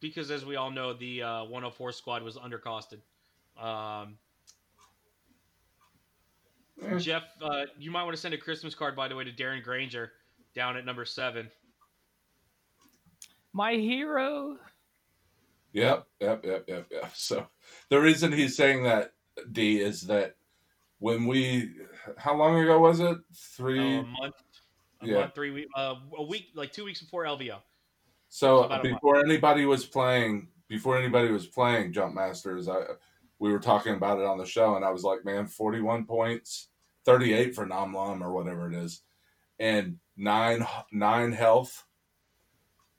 [0.00, 3.00] Because as we all know, the uh, 104 squad was undercosted.
[3.60, 4.18] Um,
[6.98, 9.62] Jeff, uh, you might want to send a Christmas card, by the way, to Darren
[9.62, 10.12] Granger
[10.54, 11.48] down at number seven.
[13.52, 14.56] My hero.
[15.72, 17.10] Yep, yep, yep, yep, yep.
[17.14, 17.46] So
[17.90, 19.12] the reason he's saying that
[19.52, 20.36] D is that
[20.98, 21.70] when we,
[22.16, 23.18] how long ago was it?
[23.34, 23.96] Three.
[23.98, 24.34] Uh, a month,
[25.02, 25.14] a Yeah.
[25.20, 27.58] month, three weeks, uh, a week, like two weeks before LVO.
[28.28, 29.00] So about a month.
[29.00, 32.82] before anybody was playing, before anybody was playing Jump Masters, I
[33.38, 36.04] we were talking about it on the show, and I was like, man, forty one
[36.04, 36.68] points,
[37.04, 39.02] thirty eight for Nom Lumb or whatever it is,
[39.58, 41.84] and nine nine health.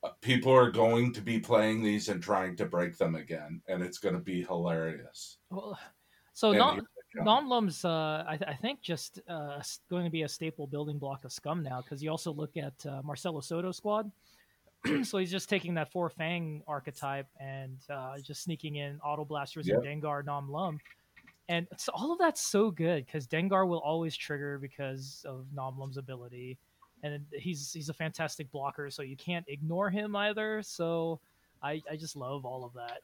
[0.01, 3.83] Uh, People are going to be playing these and trying to break them again, and
[3.83, 5.39] it's going to be hilarious.
[5.49, 5.77] Well,
[6.33, 6.81] so here.
[7.15, 9.59] Nom Lumb's, uh, I, th- I think, just uh,
[9.89, 12.85] going to be a staple building block of Scum now because you also look at
[12.85, 14.11] uh, Marcelo Soto squad.
[15.03, 19.67] so he's just taking that four Fang archetype and uh, just sneaking in Auto Blasters
[19.67, 20.80] and Dengar Nom Lumb.
[21.49, 25.77] And it's, all of that's so good because Dengar will always trigger because of Nom
[25.80, 26.57] Lumb's ability.
[27.01, 30.61] And he's he's a fantastic blocker, so you can't ignore him either.
[30.61, 31.21] So
[31.63, 32.99] I, I just love all of that.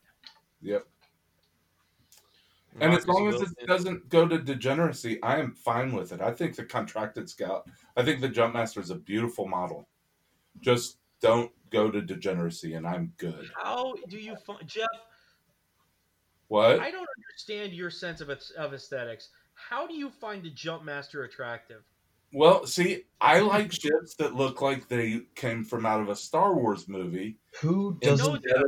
[0.62, 0.86] Yep.
[2.82, 6.20] And as long as Wilson- it doesn't go to degeneracy, I am fine with it.
[6.20, 9.88] I think the contracted scout, I think the jump master is a beautiful model.
[10.60, 13.50] Just don't go to degeneracy, and I'm good.
[13.62, 14.88] How do you find Jeff?
[16.48, 16.80] What?
[16.80, 19.30] I don't understand your sense of of aesthetics.
[19.56, 21.82] How do you find the Jump Master attractive?
[22.34, 26.54] Well, see, I like ships that look like they came from out of a Star
[26.54, 28.44] Wars movie Who doesn't?
[28.44, 28.62] Jeff,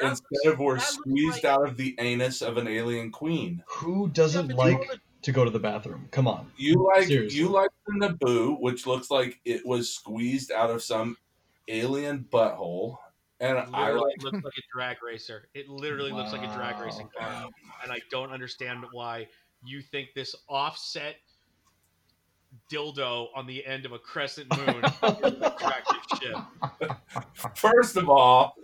[0.00, 3.10] that instead of were that looks squeezed like- out of the anus of an alien
[3.12, 3.62] queen.
[3.68, 6.08] Who doesn't it's like all to go to the bathroom?
[6.10, 6.50] Come on.
[6.56, 7.38] You like Seriously.
[7.38, 11.16] you like the Naboo, which looks like it was squeezed out of some
[11.68, 12.96] alien butthole,
[13.40, 15.48] and I like looks like a drag racer.
[15.54, 17.50] It literally looks like a drag racing car, Wow.
[17.82, 19.26] and I don't understand why
[19.64, 21.16] you think this offset
[22.70, 26.36] dildo on the end of a crescent moon is an attractive ship.
[27.56, 28.54] First of all.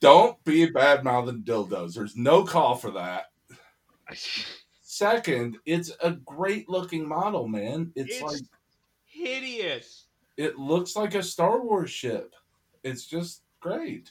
[0.00, 1.94] Don't be bad mouthing dildos.
[1.94, 3.26] There's no call for that.
[4.80, 7.92] Second, it's a great looking model, man.
[7.94, 8.40] It's, It's like
[9.04, 10.06] hideous.
[10.40, 12.34] It looks like a Star Wars ship.
[12.82, 14.10] It's just great.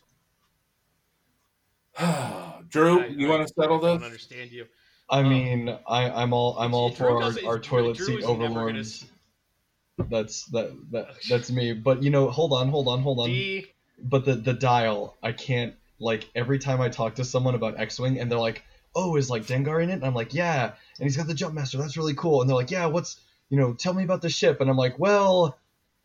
[2.69, 3.95] Drew, I- you want to settle this?
[3.95, 4.67] I don't understand you.
[5.09, 8.47] I Um, mean, I, I'm all I'm all for our, our toilet is seat never
[8.47, 8.83] gonna.
[10.07, 11.73] That's that that that's me.
[11.73, 13.25] But you know, hold on, hold on, hold on.
[13.29, 13.65] D.
[13.97, 18.19] But the the dial, I can't like every time I talk to someone about X-wing,
[18.19, 18.63] and they're like,
[18.95, 20.65] "Oh, is like Dengar in it?" And I'm like, "Yeah,"
[20.99, 21.79] and he's got the jump master.
[21.79, 22.41] That's really cool.
[22.41, 23.19] And they're like, "Yeah, what's
[23.49, 23.73] you know?
[23.73, 25.57] Tell me about the ship." And I'm like, "Well."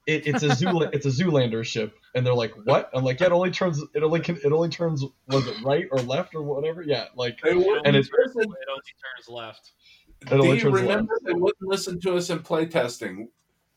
[0.07, 3.27] It, it's a zoo it's a Zoolander ship, and they're like, "What?" I'm like, "Yeah,
[3.29, 6.43] it only turns it only can it only turns was it right or left or
[6.43, 9.73] whatever." Yeah, like It And it- turns, listen, it only turns left.
[10.21, 11.25] it only do you turns remember left.
[11.27, 13.29] they wouldn't listen to us in playtesting?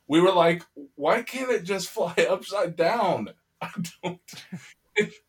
[0.09, 0.63] We were like,
[0.95, 3.29] why can't it just fly upside down?
[3.61, 3.69] I
[4.03, 4.19] don't.
[4.95, 5.19] If,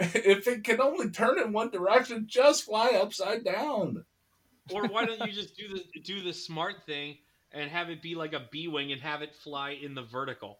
[0.00, 4.04] if it can only turn in one direction, just fly upside down.
[4.72, 7.18] Or why don't you just do the do the smart thing
[7.52, 10.58] and have it be like a B wing and have it fly in the vertical,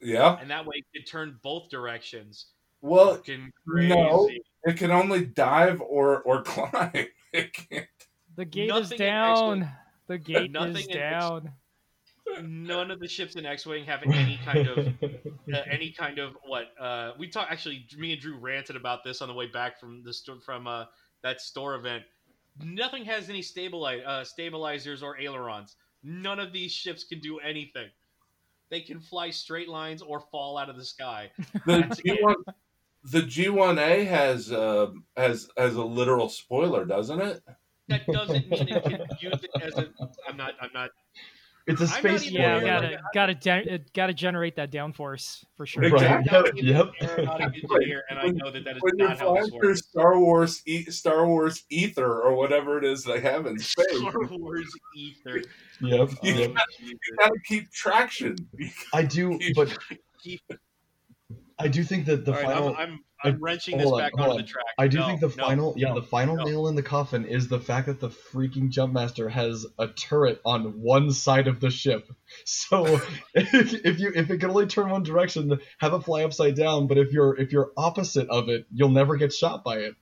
[0.00, 0.38] Yeah.
[0.40, 2.46] and that way it could turn both directions.
[2.80, 3.20] Well,
[3.66, 3.88] crazy.
[3.88, 4.30] no.
[4.64, 6.92] it can only dive or or climb.
[7.32, 7.86] It can't.
[8.36, 9.70] The gate Nothing is down.
[10.06, 11.52] The gate Nothing is in X- down.
[12.42, 14.78] None of the ships in X-wing have any kind of
[15.52, 17.50] uh, any kind of what uh, we talked.
[17.50, 20.66] Actually, me and Drew ranted about this on the way back from the sto- from
[20.66, 20.84] uh,
[21.22, 22.04] that store event.
[22.62, 25.76] Nothing has any stabilize uh, stabilizers or ailerons.
[26.02, 27.88] None of these ships can do anything.
[28.70, 31.30] They can fly straight lines or fall out of the sky.
[31.66, 32.36] The G one,
[33.04, 37.42] the G one A has uh, has has a literal spoiler, doesn't it?
[37.88, 39.88] That doesn't mean it can use it as a.
[40.28, 40.54] I'm not.
[40.60, 40.90] I'm not.
[41.68, 42.94] It's a I'm not space Yeah, aware spoiler.
[42.96, 45.82] of gotta gotta de- gotta generate that downforce for sure.
[45.82, 45.92] Right.
[45.92, 46.26] Right.
[46.32, 46.46] Yep.
[46.56, 46.90] Yep.
[47.02, 49.80] aeronautic engineer, and I know that that is When not how flying this works.
[49.88, 54.12] Star Wars, e- Star Wars ether or whatever it is they have in space, Star
[54.30, 54.66] Wars
[54.96, 55.42] ether.
[55.82, 56.08] Yep.
[56.10, 56.52] Oh, you Yep.
[56.80, 58.36] you gotta keep traction.
[58.94, 59.76] I do, but
[60.22, 60.40] Keep-
[61.58, 62.68] I do think that the All right, final.
[62.76, 62.76] I'm,
[63.24, 64.36] I'm, I'm wrenching this on, back onto on.
[64.36, 64.64] the track.
[64.78, 66.44] I do No, think the no, final, yeah, the final no.
[66.44, 70.80] nail in the coffin is the fact that the freaking Jumpmaster has a turret on
[70.80, 72.08] one side of the ship.
[72.44, 72.84] So
[73.34, 76.86] if, if you if it can only turn one direction, have it fly upside down.
[76.86, 79.94] But if you're if you're opposite of it, you'll never get shot by it.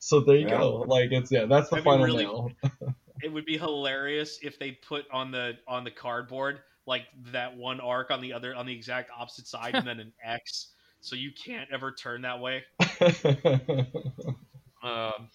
[0.00, 0.58] So there you Yeah.
[0.58, 0.84] go.
[0.88, 2.50] Like it's yeah, that's the That'd be final really- nail.
[3.22, 7.80] It would be hilarious if they put on the on the cardboard like that one
[7.80, 10.73] arc on the other on the exact opposite side and then an X,
[11.04, 12.64] so you can't ever turn that way.
[14.84, 15.30] Um,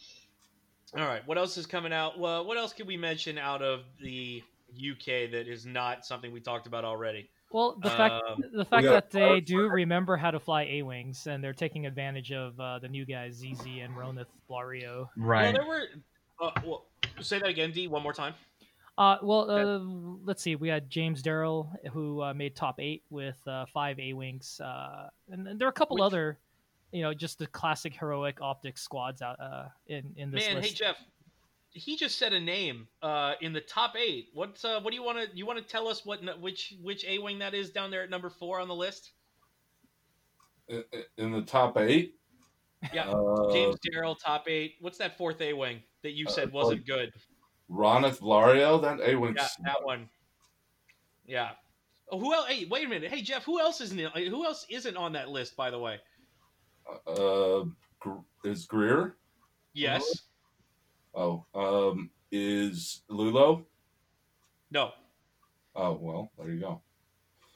[0.95, 2.19] all right, what else is coming out?
[2.19, 6.39] Well, what else can we mention out of the UK that is not something we
[6.39, 7.31] talked about already?
[7.51, 10.83] Well, the fact Um, the fact got that they do remember how to fly A
[10.83, 15.09] wings and they're taking advantage of uh, the new guys ZZ and Ronith Blario.
[15.17, 15.51] Well, right.
[15.51, 15.85] there were.
[16.39, 16.85] Uh, well,
[17.21, 18.35] say that again, D, one more time.
[18.99, 19.79] Uh, well, uh,
[20.25, 20.57] let's see.
[20.57, 25.07] We had James Darrell who uh, made top eight with uh, five A wings, uh,
[25.31, 26.37] and, and there are a couple Which- other,
[26.91, 30.67] you know, just the classic heroic optics squads out uh, in in this Man, list.
[30.67, 30.97] hey Jeff,
[31.69, 34.27] he just said a name uh, in the top eight.
[34.33, 37.05] What uh, what do you want to you want to tell us what which which
[37.05, 39.11] A wing that is down there at number four on the list?
[40.67, 40.83] In,
[41.17, 42.15] in the top eight,
[42.93, 44.75] Yeah, uh, James Darrell, top eight.
[44.81, 47.13] What's that fourth A wing that you said Uh, wasn't good?
[47.69, 49.35] Ronith Blario, that A wing.
[49.37, 50.09] Yeah, that one.
[51.25, 51.51] Yeah.
[52.11, 52.47] Oh, who else?
[52.47, 53.11] Hey, wait a minute.
[53.11, 53.99] Hey, Jeff, who else isn't?
[53.99, 55.55] Who else isn't on that list?
[55.55, 55.99] By the way.
[57.05, 57.65] Uh,
[58.43, 59.17] is Greer?
[59.73, 60.23] Yes.
[61.13, 63.65] Oh, um, is Lulo?
[64.71, 64.91] No.
[65.75, 66.81] Oh well, there you go.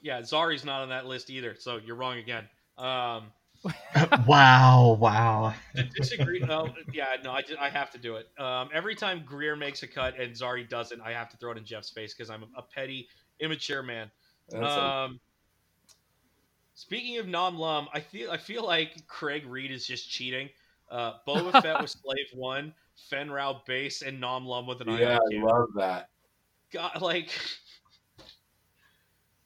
[0.01, 1.55] Yeah, Zari's not on that list either.
[1.57, 2.47] So you're wrong again.
[2.77, 3.31] Um,
[4.27, 4.97] wow.
[4.99, 5.53] Wow.
[5.75, 6.43] to disagree.
[6.49, 8.27] oh, yeah, no, I, ju- I have to do it.
[8.39, 11.57] Um, every time Greer makes a cut and Zari doesn't, I have to throw it
[11.57, 13.07] in Jeff's face because I'm a, a petty,
[13.39, 14.11] immature man.
[14.49, 15.19] That's a- Um,
[16.73, 20.49] speaking of Nom Lumb, I feel I feel like Craig Reed is just cheating.
[20.91, 22.73] Uh, Boba Fett was Slave One,
[23.09, 26.09] Fenn Rau Base, and Nom Lum with an yeah, iron I love that.
[26.71, 27.29] God, like.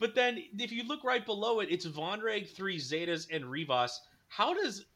[0.00, 4.00] But then, if you look right below it, it's Vonreg three Zetas and Rivas.
[4.28, 4.86] How does,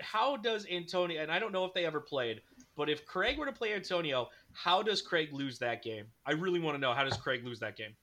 [0.00, 1.22] how does Antonio?
[1.22, 2.40] And I don't know if they ever played,
[2.76, 6.06] but if Craig were to play Antonio, how does Craig lose that game?
[6.26, 7.94] I really want to know how does Craig lose that game.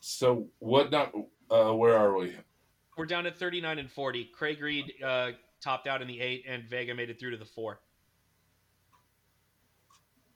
[0.00, 0.90] So what?
[0.90, 1.12] Not,
[1.50, 2.34] uh, where are we?
[2.96, 4.30] We're down at thirty nine and forty.
[4.34, 7.44] Craig Reed uh, topped out in the eight, and Vega made it through to the
[7.44, 7.80] four.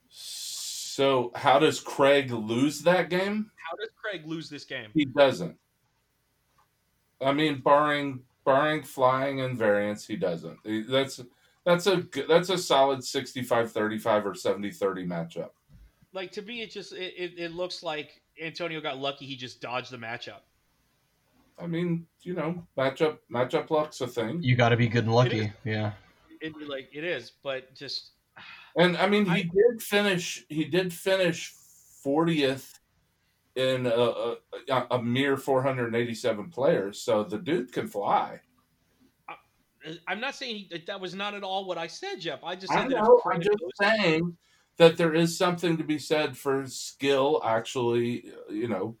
[0.09, 3.51] So how does Craig lose that game?
[3.57, 4.91] How does Craig lose this game?
[4.93, 5.57] He doesn't.
[7.19, 10.59] I mean, barring barring flying and variance, he doesn't.
[10.89, 11.19] That's
[11.65, 15.49] that's a that's a solid 65-35 or 70-30 matchup.
[16.13, 19.25] Like to me, it just it, it, it looks like Antonio got lucky.
[19.25, 20.41] He just dodged the matchup.
[21.59, 24.41] I mean, you know, matchup matchup luck's a thing.
[24.41, 25.15] You got to be good and is.
[25.15, 25.51] lucky.
[25.63, 25.93] Yeah.
[26.41, 28.11] It like it is, but just
[28.77, 30.45] And I mean, he I- did finish.
[30.49, 31.53] He did finish
[32.03, 32.74] fortieth
[33.55, 34.35] in a,
[34.69, 37.01] a, a mere four hundred eighty-seven players.
[37.01, 38.41] So the dude can fly.
[40.07, 42.43] I'm not saying that that was not at all what I said, Jeff.
[42.43, 43.21] I just I said that know.
[43.31, 44.35] I'm just saying
[44.77, 47.41] that there is something to be said for skill.
[47.45, 48.97] Actually, you know,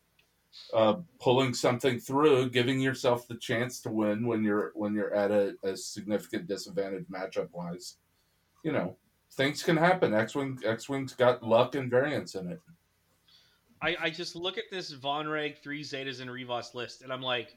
[0.73, 5.31] uh, pulling something through, giving yourself the chance to win when you're when you're at
[5.31, 7.97] a, a significant disadvantage matchup wise.
[8.63, 8.95] You know,
[9.33, 10.13] things can happen.
[10.13, 12.61] X wing X wing's got luck and variance in it.
[13.85, 17.55] I, I just look at this Vonreg three Zetas and Rivas list, and I'm like,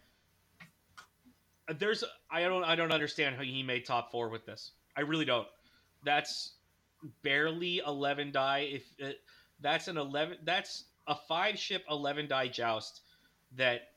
[1.79, 4.73] there's I don't I don't understand how he made top four with this.
[4.95, 5.47] I really don't.
[6.05, 6.53] That's
[7.23, 8.69] barely eleven die.
[8.73, 9.21] If it,
[9.61, 13.01] that's an eleven, that's a five ship eleven die joust
[13.57, 13.89] that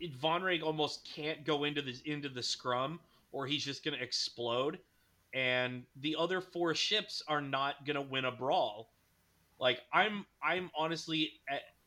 [0.00, 3.00] it, Vonreg almost can't go into the into the scrum
[3.32, 4.78] or he's just going to explode.
[5.34, 8.88] And the other four ships are not going to win a brawl.
[9.58, 11.32] Like I'm, I'm honestly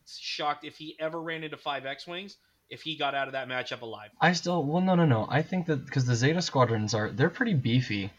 [0.08, 2.38] shocked if he ever ran into five X-wings
[2.70, 4.10] if he got out of that matchup alive.
[4.22, 5.28] I still well no no no.
[5.30, 8.12] I think that because the Zeta squadrons are they're pretty beefy.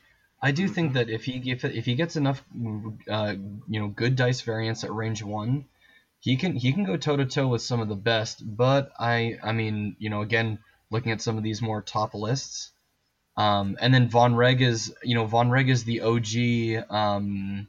[0.42, 2.42] I do think that if he if, if he gets enough
[3.08, 3.34] uh,
[3.68, 5.66] you know good dice variance at range one,
[6.18, 8.42] he can he can go toe to toe with some of the best.
[8.44, 10.58] But I I mean you know again
[10.90, 12.72] looking at some of these more top lists,
[13.36, 17.68] um, and then Vonreg is you know Vonreg is the OG um,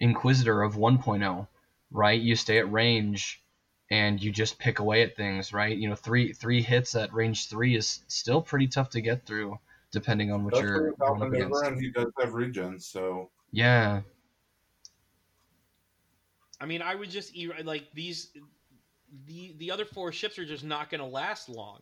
[0.00, 1.48] Inquisitor of 1.0,
[1.90, 2.20] right?
[2.20, 3.42] You stay at range
[3.90, 5.76] and you just pick away at things, right?
[5.76, 9.58] You know, three three hits at range three is still pretty tough to get through,
[9.90, 11.64] depending on what That's you're going up against.
[11.64, 14.02] and he does have regen, so Yeah,
[16.60, 18.32] I mean, I would just e- like these.
[19.26, 21.80] The the other four ships are just not going to last long.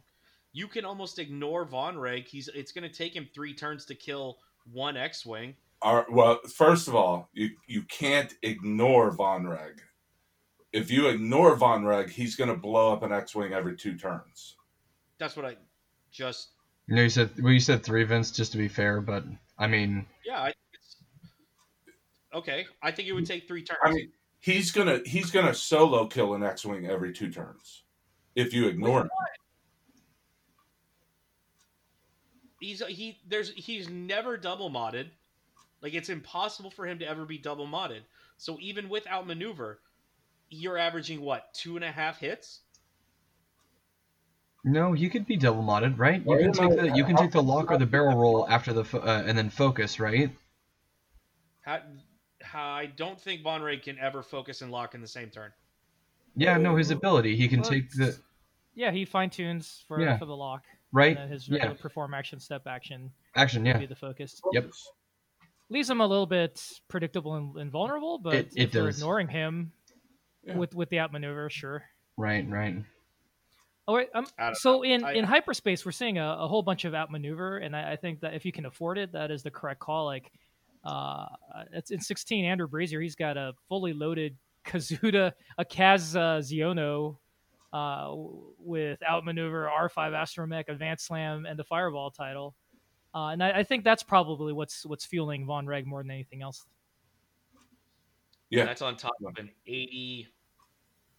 [0.53, 2.27] You can almost ignore Vonreg.
[2.27, 4.39] He's it's going to take him three turns to kill
[4.73, 5.57] one X-wing.
[5.83, 9.79] Our, well, first of all, you you can't ignore Vonreg.
[10.73, 14.57] If you ignore Vonreg, he's going to blow up an X-wing every two turns.
[15.19, 15.57] That's what I
[16.11, 16.51] just
[16.87, 19.25] you know, you said well, you said three Vince just to be fair, but
[19.59, 20.41] I mean, yeah.
[20.41, 20.97] I, it's,
[22.33, 23.81] okay, I think it would take three turns.
[23.83, 27.83] I mean, he's gonna he's gonna solo kill an X-wing every two turns
[28.37, 29.11] if you ignore him.
[32.61, 35.09] he's he there's he's never double modded.
[35.83, 38.01] Like it's impossible for him to ever be double modded.
[38.39, 39.81] So even without maneuver,
[40.49, 42.61] you're averaging what two and a half hits.
[44.65, 46.23] no, you could be double modded, right?
[46.27, 48.85] You can take the you can take the lock or the barrel roll after the
[48.85, 50.31] fo- uh, and then focus, right?
[51.61, 51.81] How,
[52.43, 55.53] how I don't think Vonreg can ever focus and lock in the same turn.
[56.37, 58.17] Yeah, no, his ability he can Well, take the
[58.75, 60.19] Yeah, he fine tunes for Yeah.
[60.19, 60.65] for the lock.
[60.93, 61.17] right.
[61.17, 61.73] And then his Yeah.
[61.75, 63.79] perform action, step action Action, yeah.
[63.79, 64.41] be the focus.
[64.53, 64.71] Yep.
[65.69, 69.29] Leaves him a little bit predictable and, and vulnerable, but It- it if we're ignoring
[69.29, 69.73] him
[70.45, 70.57] Yeah.
[70.57, 71.85] with with the outmaneuver, sure.
[72.17, 72.83] Right, right.
[73.89, 76.63] Oh wait, um, I don't so in I- in hyperspace, we're seeing a, a whole
[76.63, 79.43] bunch of outmaneuver, and I, I think that if you can afford it, that is
[79.43, 80.05] the correct call.
[80.07, 80.33] Like,
[80.85, 81.27] uh,
[81.73, 82.45] it's in 16.
[82.45, 87.17] Andrew Brazier, he's got a fully loaded Kazuda, a Kaz uh, Xiono,
[87.73, 92.55] uh, w- with outmaneuver, R5 Astromech, Advanced Slam, and the Fireball title.
[93.17, 96.67] Uh, and I, I think that's probably what's what's fueling Vonreg more than anything else.
[98.51, 98.67] Yeah.
[98.67, 100.29] That's on top of an 80.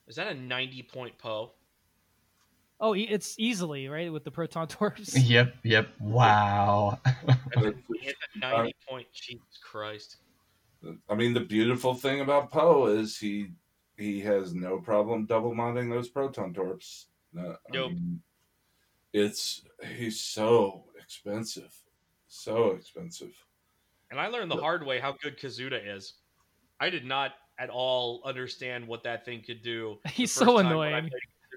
[0.07, 1.53] Is that a 90 point Poe?
[2.79, 5.17] Oh, e- it's easily right with the Proton Torps.
[5.17, 5.87] Yep, yep.
[5.99, 6.99] Wow.
[7.55, 9.07] Hit a 90 point.
[9.11, 10.17] Jesus Christ.
[11.09, 13.47] I mean, the beautiful thing about Poe is he
[13.97, 17.07] he has no problem double modding those proton torps.
[17.35, 17.93] Uh, I Nope.
[17.93, 18.21] mean,
[19.11, 19.63] it's
[19.97, 21.73] he's so expensive,
[22.27, 23.33] so expensive.
[24.11, 26.13] And I learned the hard way how good Kazuda is.
[26.79, 29.97] I did not at all understand what that thing could do.
[30.07, 31.09] He's so time when I annoying.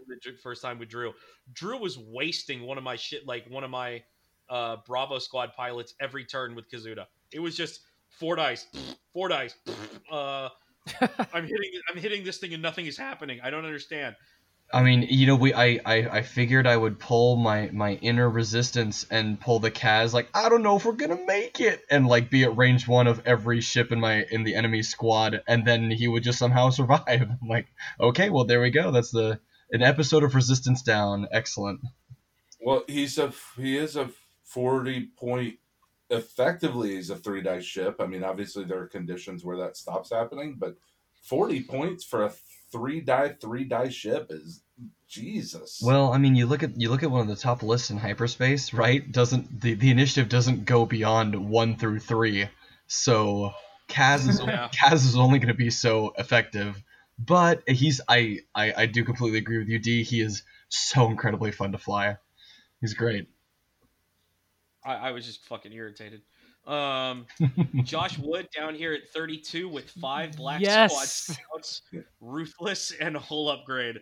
[0.09, 1.12] the first time with Drew.
[1.53, 4.03] Drew was wasting one of my shit, like one of my
[4.49, 7.07] uh, Bravo squad pilots every turn with Kazuda.
[7.33, 8.66] It was just four dice,
[9.12, 9.55] four dice.
[10.11, 10.49] Uh,
[11.33, 13.39] I'm hitting, I'm hitting this thing and nothing is happening.
[13.45, 14.16] I don't understand.
[14.73, 18.31] I mean, you know, we I, I I figured I would pull my my inner
[18.31, 22.07] resistance and pull the Kaz like I don't know if we're gonna make it and
[22.07, 25.66] like be at range one of every ship in my in the enemy squad and
[25.66, 27.03] then he would just somehow survive.
[27.09, 27.66] I'm like,
[28.01, 28.93] okay, well there we go.
[28.93, 29.41] That's the
[29.73, 31.27] an episode of Resistance down.
[31.33, 31.81] Excellent.
[32.61, 34.11] Well, he's a he is a
[34.45, 35.57] forty point.
[36.11, 37.97] Effectively, he's a three dice ship.
[38.01, 40.77] I mean, obviously there are conditions where that stops happening, but
[41.23, 42.33] forty points for a
[42.73, 44.62] three die three die ship is
[45.09, 45.81] Jesus.
[45.83, 47.99] Well, I mean, you look at you look at one of the top lists in
[47.99, 49.11] hyperspace, right?
[49.11, 52.49] Doesn't the, the initiative doesn't go beyond one through three,
[52.87, 53.53] so
[53.89, 54.68] Kaz is Yeah.
[54.68, 56.83] Kaz is only going to be so effective.
[57.18, 60.05] But he's I, I I do completely agree with you, D.
[60.05, 62.16] He is so incredibly fun to fly.
[62.81, 63.29] He's great.
[64.85, 66.23] I, I was just fucking irritated.
[66.67, 67.27] Um,
[67.85, 70.93] Josh Wood down here at 32 with five Black Yes.
[70.93, 71.83] Squad scouts,
[72.21, 73.99] ruthless and a hull upgrade.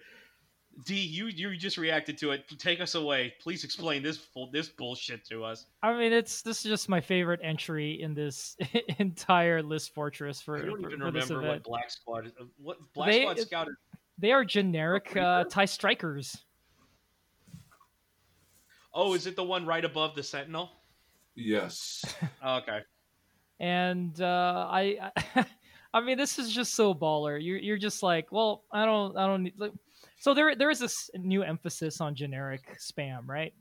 [0.84, 2.44] D, you you just reacted to it.
[2.58, 3.34] Take us away.
[3.40, 5.66] Please explain this full this bullshit to us.
[5.82, 8.56] I mean, it's this is just my favorite entry in this
[8.98, 12.32] entire list fortress for, I don't for, even for this remember what Black Squad is.
[12.58, 13.74] What Black They- Squad Scout is.
[14.18, 16.36] They are generic uh, TIE strikers.
[18.92, 20.70] Oh, is it the one right above the Sentinel?
[21.38, 22.04] Yes,
[22.42, 22.80] Oh, okay.
[23.60, 25.12] and uh, I,
[25.94, 27.38] I mean, this is just so baller.
[27.42, 29.54] You're you're just like, well, I don't, I don't need.
[29.56, 29.72] Like,
[30.20, 33.54] so there there is this new emphasis on generic spam, right?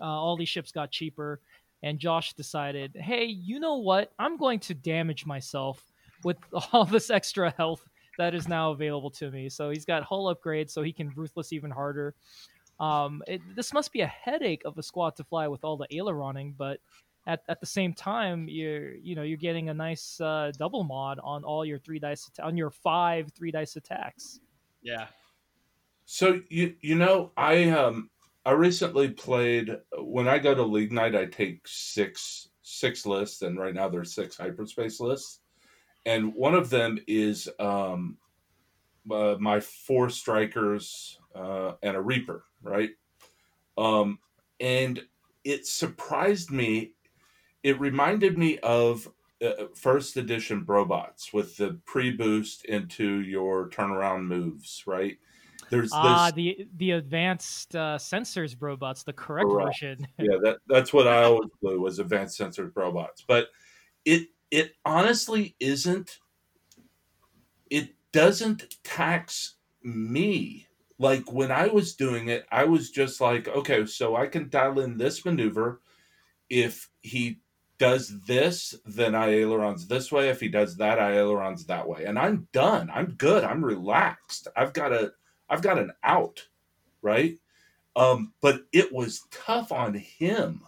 [0.00, 1.40] Uh, all these ships got cheaper.
[1.82, 4.12] and Josh decided, hey, you know what?
[4.18, 5.82] I'm going to damage myself
[6.24, 6.36] with
[6.72, 7.82] all this extra health
[8.18, 9.48] that is now available to me.
[9.48, 12.14] So he's got hull upgrades, so he can ruthless even harder.
[12.80, 15.86] Um, it, this must be a headache of a squad to fly with all the
[15.92, 16.80] aileroning, but
[17.26, 21.20] at, at the same time, you're you know you're getting a nice uh, double mod
[21.22, 24.40] on all your three dice on your five three dice attacks.
[24.82, 25.06] Yeah.
[26.06, 28.10] So you you know I um
[28.44, 33.58] I recently played when I go to league night I take six six lists and
[33.58, 35.40] right now there's six hyperspace lists
[36.06, 38.16] and one of them is um
[39.10, 42.90] uh, my four strikers uh, and a reaper right
[43.78, 44.18] um
[44.60, 45.00] and
[45.44, 46.92] it surprised me
[47.62, 49.08] it reminded me of
[49.44, 55.16] uh, first edition Brobots with the pre-boost into your turnaround moves, right?
[55.70, 59.80] There's ah the the advanced uh, sensors Brobots, the correct, correct.
[59.80, 60.06] version.
[60.18, 63.48] yeah, that that's what I always blew was advanced sensors Brobots, but
[64.04, 66.18] it it honestly isn't.
[67.70, 70.66] It doesn't tax me.
[71.00, 74.80] Like when I was doing it, I was just like, okay, so I can dial
[74.80, 75.80] in this maneuver
[76.50, 77.40] if he
[77.78, 80.28] does this, then I ailerons this way.
[80.28, 82.04] If he does that, I ailerons that way.
[82.04, 82.90] And I'm done.
[82.92, 83.44] I'm good.
[83.44, 84.48] I'm relaxed.
[84.56, 85.12] I've got a
[85.48, 86.46] I've got an out,
[87.02, 87.38] right?
[87.96, 90.62] Um, but it was tough on him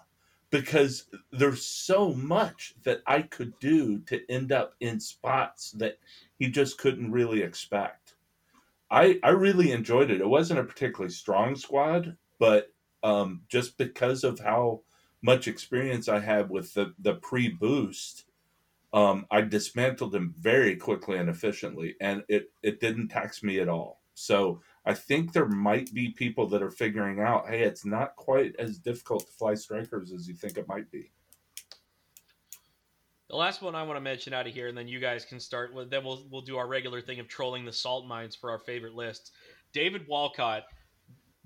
[0.51, 5.99] because there's so much that I could do to end up in spots that
[6.39, 8.02] he just couldn't really expect.
[8.93, 10.21] I I really enjoyed it.
[10.21, 12.69] It wasn't a particularly strong squad, but
[13.03, 14.83] um, just because of how
[15.23, 18.25] much experience I had with the, the pre boost,
[18.93, 23.69] um, I dismantled them very quickly and efficiently, and it, it didn't tax me at
[23.69, 24.03] all.
[24.15, 28.55] So I think there might be people that are figuring out, hey, it's not quite
[28.59, 31.13] as difficult to fly strikers as you think it might be.
[33.33, 35.41] The last one I want to mention out of here, and then you guys can
[35.41, 35.73] start.
[35.89, 38.95] Then we'll we'll do our regular thing of trolling the salt mines for our favorite
[38.95, 39.33] lists.
[39.73, 40.65] David Walcott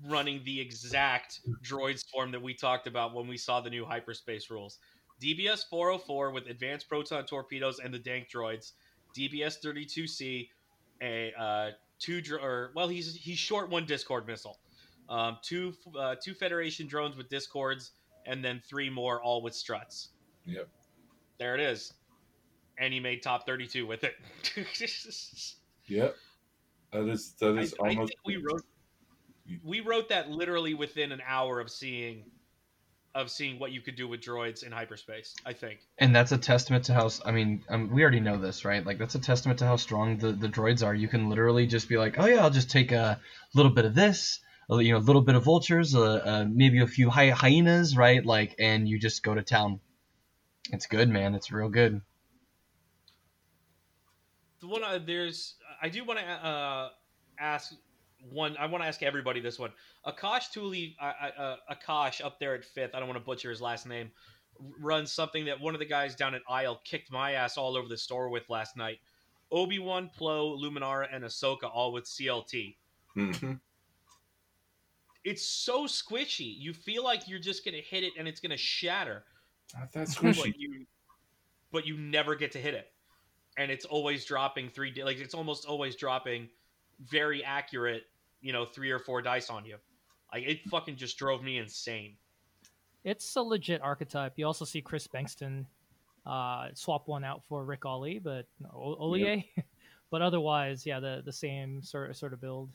[0.05, 4.49] running the exact droid swarm that we talked about when we saw the new hyperspace
[4.49, 4.79] rules.
[5.23, 8.73] DBS 404 with advanced proton torpedoes and the dank droids.
[9.17, 10.49] DBS 32C,
[11.01, 11.69] a uh,
[11.99, 14.59] two or well, he's he's short one Discord missile.
[15.07, 17.91] Um, two uh, two Federation drones with Discords,
[18.25, 20.09] and then three more all with struts.
[20.45, 20.67] Yep.
[21.39, 21.93] There it is.
[22.79, 24.15] And he made top 32 with it.
[25.87, 26.15] yep.
[26.91, 28.13] That is that is I, almost.
[28.13, 28.63] I we wrote
[29.63, 32.25] we wrote that literally within an hour of seeing
[33.15, 35.35] of seeing what you could do with droids in hyperspace.
[35.45, 38.63] I think, and that's a testament to how I mean, um, we already know this,
[38.63, 38.85] right?
[38.85, 40.93] Like that's a testament to how strong the the droids are.
[40.93, 43.19] You can literally just be like, oh yeah, I'll just take a
[43.53, 46.87] little bit of this, you know, a little bit of vultures, uh, uh, maybe a
[46.87, 48.25] few hy- hyenas, right?
[48.25, 49.79] Like, and you just go to town.
[50.71, 51.35] It's good, man.
[51.35, 52.01] It's real good.
[54.59, 56.89] The one uh, there's, I do want to uh,
[57.39, 57.73] ask
[58.31, 58.55] one.
[58.57, 59.71] I want to ask everybody this one.
[60.05, 62.95] Akash Tuli, uh, uh, Akash up there at fifth.
[62.95, 64.11] I don't want to butcher his last name.
[64.79, 67.87] Runs something that one of the guys down at Isle kicked my ass all over
[67.87, 68.97] the store with last night.
[69.51, 72.75] Obi Wan, Plo, Luminara, and Ahsoka all with CLT.
[73.15, 73.53] Mm-hmm.
[75.23, 76.55] It's so squishy.
[76.57, 79.23] You feel like you're just gonna hit it and it's gonna shatter.
[79.75, 80.37] Not that squishy.
[80.37, 80.85] But you,
[81.71, 82.91] but you never get to hit it,
[83.57, 84.93] and it's always dropping three.
[85.03, 86.49] Like it's almost always dropping
[87.05, 88.03] very accurate,
[88.41, 89.77] you know, three or four dice on you.
[90.33, 92.15] Like it fucking just drove me insane.
[93.03, 94.33] It's a legit archetype.
[94.35, 95.65] You also see Chris Bankston
[96.25, 99.45] uh, swap one out for Ric Ollie, but no, Olié.
[99.55, 99.65] Yep.
[100.11, 102.69] but otherwise, yeah, the the same sort of sort of build.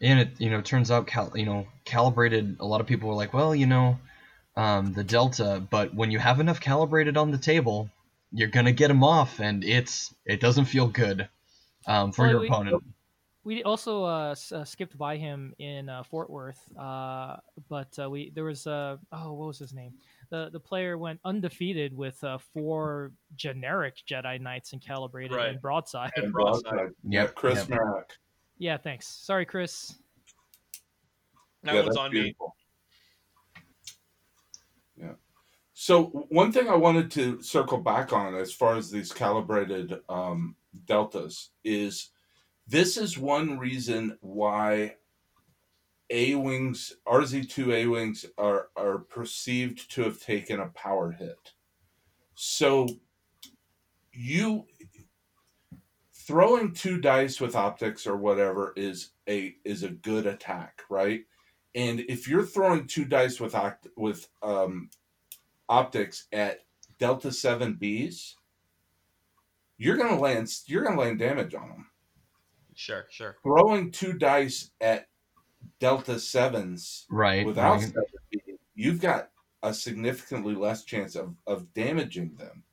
[0.00, 2.56] And it you know turns out cal- you know calibrated.
[2.60, 3.98] A lot of people were like, well, you know,
[4.56, 7.90] um, the delta, but when you have enough calibrated on the table,
[8.32, 11.28] you're gonna get them off, and it's it doesn't feel good
[11.86, 12.84] um, for well, your we, opponent
[13.44, 17.36] we also uh, uh, skipped by him in uh, Fort Worth, uh,
[17.68, 19.92] but uh, we there was uh, oh what was his name?
[20.30, 22.24] The the player went undefeated with
[22.54, 25.50] four generic Jedi Knights and calibrated right.
[25.50, 26.10] and broadside.
[26.16, 26.90] And broadside.
[27.06, 27.68] Yeah, Chris yep.
[27.68, 28.12] Merrick.
[28.58, 29.06] Yeah, thanks.
[29.06, 29.94] Sorry, Chris.
[31.62, 32.56] That yeah, was on beautiful.
[34.96, 35.04] me.
[35.04, 35.12] Yeah.
[35.74, 40.54] So one thing I wanted to circle back on as far as these calibrated um,
[40.86, 42.10] deltas is
[42.68, 44.94] this is one reason why
[46.10, 51.52] A wings, RZ2 A wings are, are perceived to have taken a power hit.
[52.36, 52.86] So
[54.12, 54.66] you
[56.12, 61.24] throwing two dice with optics or whatever is a is a good attack, right?
[61.74, 64.88] And if you're throwing two dice with oct- with um,
[65.68, 66.60] optics at
[66.98, 68.34] Delta Seven Bs,
[69.78, 71.86] you're gonna land you're gonna land damage on them.
[72.74, 73.36] Sure, sure.
[73.42, 75.08] Throwing two dice at
[75.80, 77.46] Delta Sevens Right.
[77.46, 77.94] without right.
[78.32, 79.30] 7B, you've got
[79.62, 82.64] a significantly less chance of, of damaging them.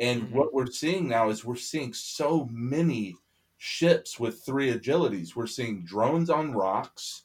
[0.00, 0.30] And Mhm.
[0.32, 3.16] what we're seeing now is we're seeing so many
[3.58, 5.36] ships with three agilities.
[5.36, 7.24] We're seeing drones on rocks.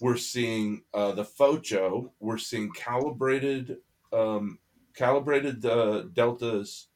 [0.00, 2.12] We're seeing uh, the Focho.
[2.20, 4.58] We're seeing calibrated um,
[4.94, 6.88] calibrated uh, deltas.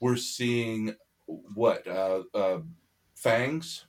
[0.00, 0.94] We're seeing
[1.26, 2.60] what uh, uh,
[3.14, 3.86] fangs.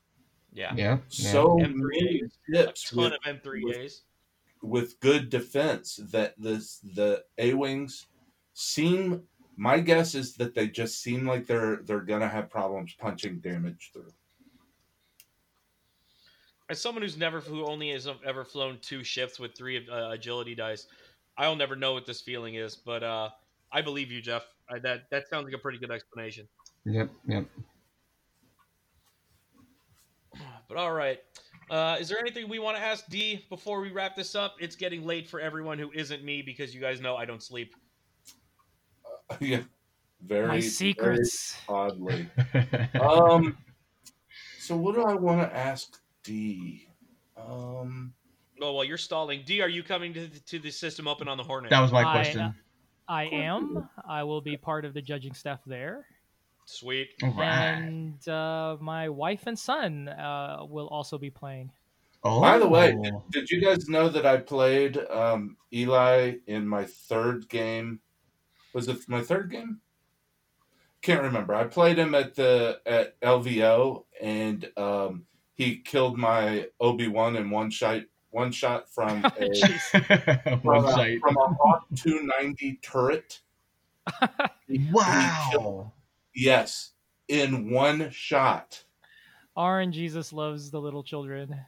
[0.54, 0.74] Yeah.
[0.76, 0.84] Yeah.
[0.84, 0.98] yeah.
[1.10, 2.32] So M3As.
[2.54, 4.02] A ton with of M3As.
[4.62, 8.08] with good defense that this the A wings
[8.54, 9.24] seem.
[9.60, 13.92] My guess is that they just seem like they're they're gonna have problems punching damage
[13.94, 14.12] through.
[16.70, 20.54] As someone who's never, who only has ever flown two ships with three uh, agility
[20.54, 20.88] dice,
[21.38, 22.76] I'll never know what this feeling is.
[22.76, 23.30] But uh,
[23.72, 24.44] I believe you, Jeff.
[24.70, 26.48] I, that that sounds like a pretty good explanation.
[26.86, 27.10] Yep.
[27.28, 27.46] Yep.
[30.68, 31.20] But all right.
[31.70, 34.56] Uh, is there anything we want to ask D before we wrap this up?
[34.60, 37.76] It's getting late for everyone who isn't me because you guys know I don't sleep.
[39.40, 39.62] yeah,
[40.22, 41.58] very My very secrets.
[41.68, 42.30] oddly.
[43.02, 43.58] Um,
[44.60, 46.88] so what do I want to ask D?
[47.38, 48.14] Um,
[48.62, 49.44] Oh, well, you're stalling.
[49.46, 51.70] D, are you coming to the, to the system open on the Hornet?
[51.70, 52.56] that was my I- question.
[53.10, 53.88] I am.
[54.08, 56.06] I will be part of the judging staff there,
[56.66, 57.08] Sweet.
[57.24, 57.78] All right.
[57.78, 61.72] and uh, my wife and son uh, will also be playing.
[62.24, 62.42] Oh.
[62.42, 66.84] By the way, did, did you guys know that I played um, Eli in my
[66.84, 68.02] third game?
[68.74, 69.80] Was it my third game?
[71.02, 71.56] Can't remember.
[71.56, 77.50] I played him at the at LVO, and um, he killed my Obi Wan in
[77.50, 78.02] one shot.
[78.38, 80.62] One shot from a, Jeez.
[80.62, 81.20] From a, site.
[81.22, 83.40] from a Hawk 290 turret.
[84.92, 85.92] Wow.
[86.36, 86.92] Yes,
[87.30, 88.84] in one shot.
[89.58, 91.60] Aaron Jesus loves the little children.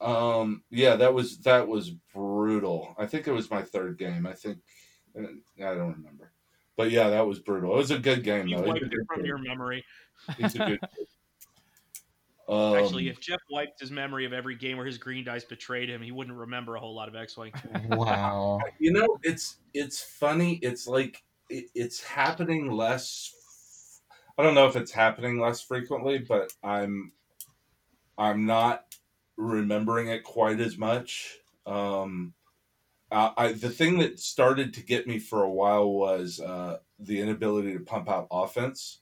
[0.00, 2.94] Um, yeah, that was that was brutal.
[2.96, 4.26] I think it was my third game.
[4.26, 4.58] I think
[5.18, 5.24] uh,
[5.58, 6.32] I don't remember,
[6.76, 7.74] but yeah, that was brutal.
[7.74, 8.62] It was a good game You though.
[8.62, 9.26] Wiped a it from kid.
[9.26, 9.84] your memory.
[10.38, 11.06] He's a good kid.
[12.48, 15.88] Um, Actually, if Jeff wiped his memory of every game where his green dice betrayed
[15.88, 17.52] him, he wouldn't remember a whole lot of X-wing.
[17.88, 18.60] Wow.
[18.78, 20.56] you know, it's it's funny.
[20.56, 23.32] It's like it, it's happening less.
[24.36, 27.12] I don't know if it's happening less frequently, but I'm
[28.18, 28.94] I'm not
[29.36, 31.38] remembering it quite as much.
[31.66, 32.34] Um,
[33.10, 37.20] I, I the thing that started to get me for a while was uh, the
[37.20, 39.00] inability to pump out offense,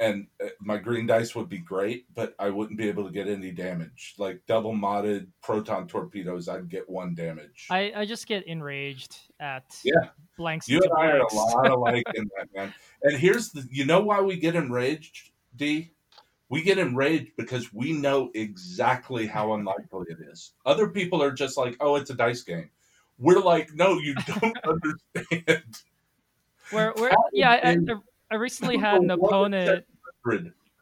[0.00, 3.26] and uh, my green dice would be great, but I wouldn't be able to get
[3.28, 4.14] any damage.
[4.18, 7.66] Like double modded proton torpedoes, I'd get one damage.
[7.70, 10.10] I, I just get enraged at Yeah.
[10.36, 10.68] blanks.
[10.68, 11.34] You and I are a blanks.
[11.34, 12.74] lot alike in that, man.
[13.02, 15.90] And here's the you know why we get enraged, D?
[16.50, 20.52] We get enraged because we know exactly how unlikely it is.
[20.64, 22.70] Other people are just like, oh, it's a dice game.
[23.18, 25.82] We're like, no, you don't understand.
[26.70, 27.76] Where, where, How yeah, I, I,
[28.30, 29.84] I recently had an opponent.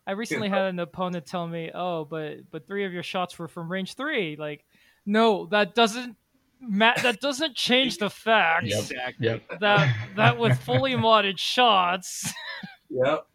[0.08, 3.48] I recently had an opponent tell me, "Oh, but but three of your shots were
[3.48, 4.36] from range three.
[4.36, 4.64] Like,
[5.04, 6.16] no, that doesn't
[6.60, 9.14] ma- that doesn't change the fact Yep.
[9.20, 9.60] Yep.
[9.60, 12.32] that that with fully modded shots,
[12.90, 13.26] Yep.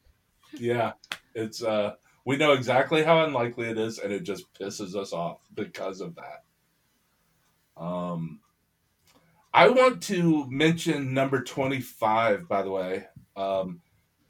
[0.53, 0.93] Yeah.
[1.35, 5.39] It's uh we know exactly how unlikely it is and it just pisses us off
[5.53, 6.43] because of that.
[7.81, 8.39] Um
[9.53, 13.05] I want to mention number 25 by the way.
[13.35, 13.81] Um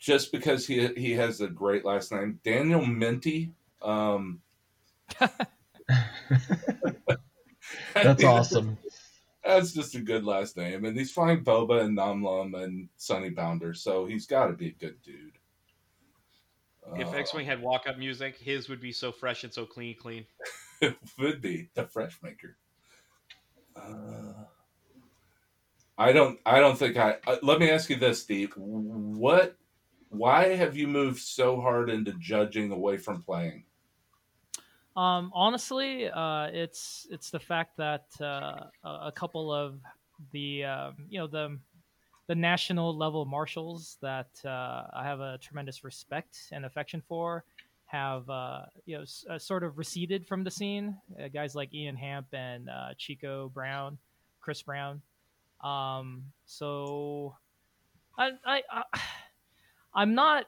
[0.02, 3.54] just because he he has a great last name, Daniel Minty.
[3.82, 4.42] Um
[7.94, 8.78] That's awesome.
[9.46, 13.30] That's just a good last name, and he's flying Boba and Nom Lumb and Sunny
[13.30, 15.32] Bounder, so he's got to be a good dude.
[16.96, 20.26] If Uh, X-wing had walk-up music, his would be so fresh and so clean, clean.
[20.82, 22.56] it would be the fresh maker.
[23.76, 24.44] Uh,
[25.98, 26.40] I don't.
[26.46, 27.18] I don't think I.
[27.26, 28.54] Uh, let me ask you this, Steve.
[28.56, 29.58] What?
[30.12, 33.64] Why have you moved so hard into judging away from playing?
[34.98, 39.80] Um, honestly, uh, it's it's the fact that uh, a couple of
[40.32, 41.58] the um, you know the
[42.28, 47.46] the national level marshals that uh, I have a tremendous respect and affection for
[47.86, 50.98] have uh, you know s- uh, sort of receded from the scene.
[51.18, 53.98] Uh, guys like Ian Hamp and uh, Chico Brown,
[54.42, 55.02] Chris Brown.
[55.64, 57.36] Um, so
[58.18, 59.00] I, I, I
[59.94, 60.46] I'm not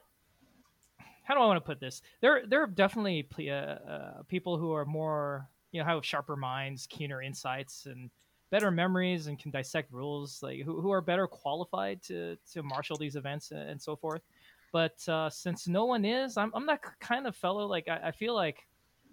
[1.24, 2.02] how do I want to put this?
[2.20, 6.86] There, there are definitely uh, uh, people who are more, you know, have sharper minds,
[6.86, 8.10] keener insights, and
[8.50, 12.96] better memories and can dissect rules, like who, who are better qualified to to marshal
[12.96, 14.22] these events and, and so forth.
[14.70, 17.66] But uh, since no one is, I'm I'm that kind of fellow.
[17.66, 18.58] Like I, I feel like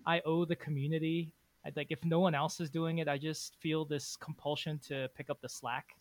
[0.06, 1.32] I owe the community.
[1.66, 5.10] I, like if no one else is doing it, I just feel this compulsion to
[5.16, 5.96] pick up the slack.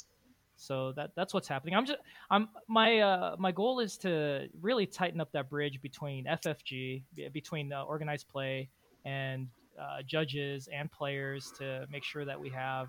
[0.60, 1.74] So that that's what's happening.
[1.74, 2.00] I'm just
[2.30, 7.72] I'm my uh, my goal is to really tighten up that bridge between FFG, between
[7.72, 8.68] uh, organized play
[9.06, 9.48] and
[9.80, 12.88] uh, judges and players to make sure that we have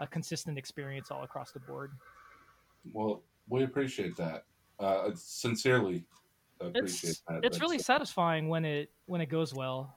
[0.00, 1.92] a consistent experience all across the board.
[2.92, 4.44] Well, we appreciate that.
[4.80, 6.04] Uh, sincerely
[6.60, 7.44] appreciate it's, that.
[7.44, 9.96] It's really satisfying when it when it goes well.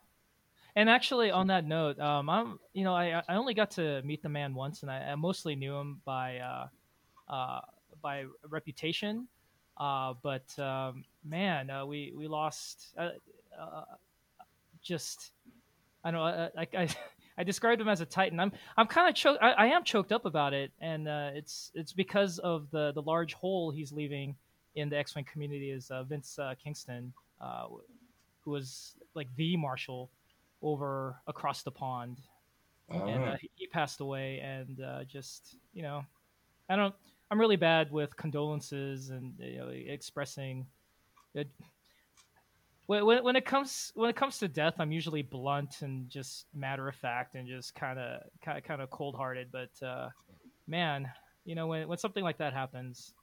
[0.75, 4.21] And actually, on that note, um, I'm you know I I only got to meet
[4.21, 6.67] the man once, and I, I mostly knew him by uh, uh,
[7.27, 9.27] by reputation.
[9.77, 12.93] Uh, but um, man, uh, we we lost.
[12.97, 13.09] Uh,
[13.59, 13.83] uh,
[14.81, 15.31] just
[16.03, 16.25] I don't know.
[16.27, 16.89] uh, I, I,
[17.37, 18.39] I described him as a titan.
[18.39, 19.41] I'm I'm kind of choked.
[19.41, 23.01] I, I am choked up about it, and uh, it's it's because of the the
[23.01, 24.35] large hole he's leaving
[24.75, 25.71] in the X-wing community.
[25.71, 27.11] Is uh, Vince uh, Kingston,
[27.41, 27.65] uh,
[28.41, 30.09] who was like the marshal
[30.61, 32.19] over across the pond,
[32.89, 34.39] and uh, he, he passed away.
[34.39, 36.05] And uh, just you know,
[36.69, 36.95] I don't.
[37.31, 40.65] I'm really bad with condolences and you know, expressing.
[41.33, 41.49] It,
[42.85, 46.87] when, when, it comes when it comes to death, I'm usually blunt and just matter
[46.87, 49.47] of fact and just kind of kind of cold hearted.
[49.51, 50.09] But uh,
[50.67, 51.11] man,
[51.45, 53.13] you know when when something like that happens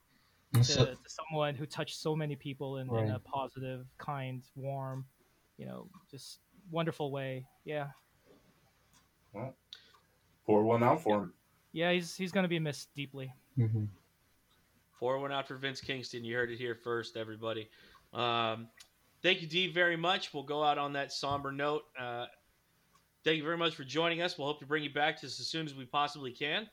[0.54, 5.06] to, So- to someone who touched so many people in, in a positive, kind, warm,
[5.58, 7.46] you know, just wonderful way.
[7.64, 7.86] Yeah,
[10.44, 11.32] pour one out for him.
[11.72, 13.32] yeah, he's he's gonna be missed deeply.
[13.58, 13.88] Mhm.
[14.98, 16.24] Pour one out for Vince Kingston.
[16.24, 17.68] You heard it here first, everybody.
[18.12, 18.68] Um,
[19.22, 20.32] thank you, Dee, very much.
[20.32, 21.82] We'll go out on that somber note.
[21.98, 22.26] Uh,
[23.24, 24.38] thank you very much for joining us.
[24.38, 26.68] We'll hope to bring you back to us as soon as we possibly can.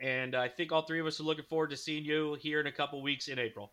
[0.00, 2.66] And I think all three of us are looking forward to seeing you here in
[2.66, 3.72] a couple weeks in April.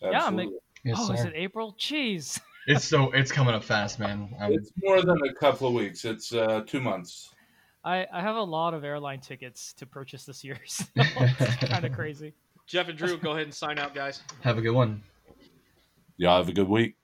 [0.00, 0.58] Yeah, I'm Absolutely.
[0.84, 1.74] Yes, oh, is it April?
[1.78, 2.40] Jeez.
[2.66, 4.34] It's so it's coming up fast, man.
[4.40, 6.04] I'm, It's more than a couple of weeks.
[6.04, 7.34] It's uh, two months.
[7.88, 11.86] I, I have a lot of airline tickets to purchase this year, so it's kind
[11.86, 12.34] of crazy.
[12.66, 14.20] Jeff and Drew, go ahead and sign out, guys.
[14.42, 15.02] have a good one.
[16.18, 16.96] Y'all have a good week.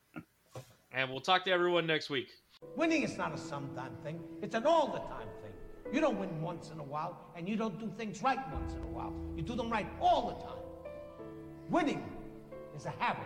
[0.93, 2.28] And we'll talk to everyone next week.
[2.77, 5.52] Winning is not a sometime thing, it's an all the time thing.
[5.90, 8.82] You don't win once in a while, and you don't do things right once in
[8.82, 9.15] a while.
[9.36, 10.62] You do them right all the time.
[11.70, 12.05] Winning
[12.77, 13.24] is a habit.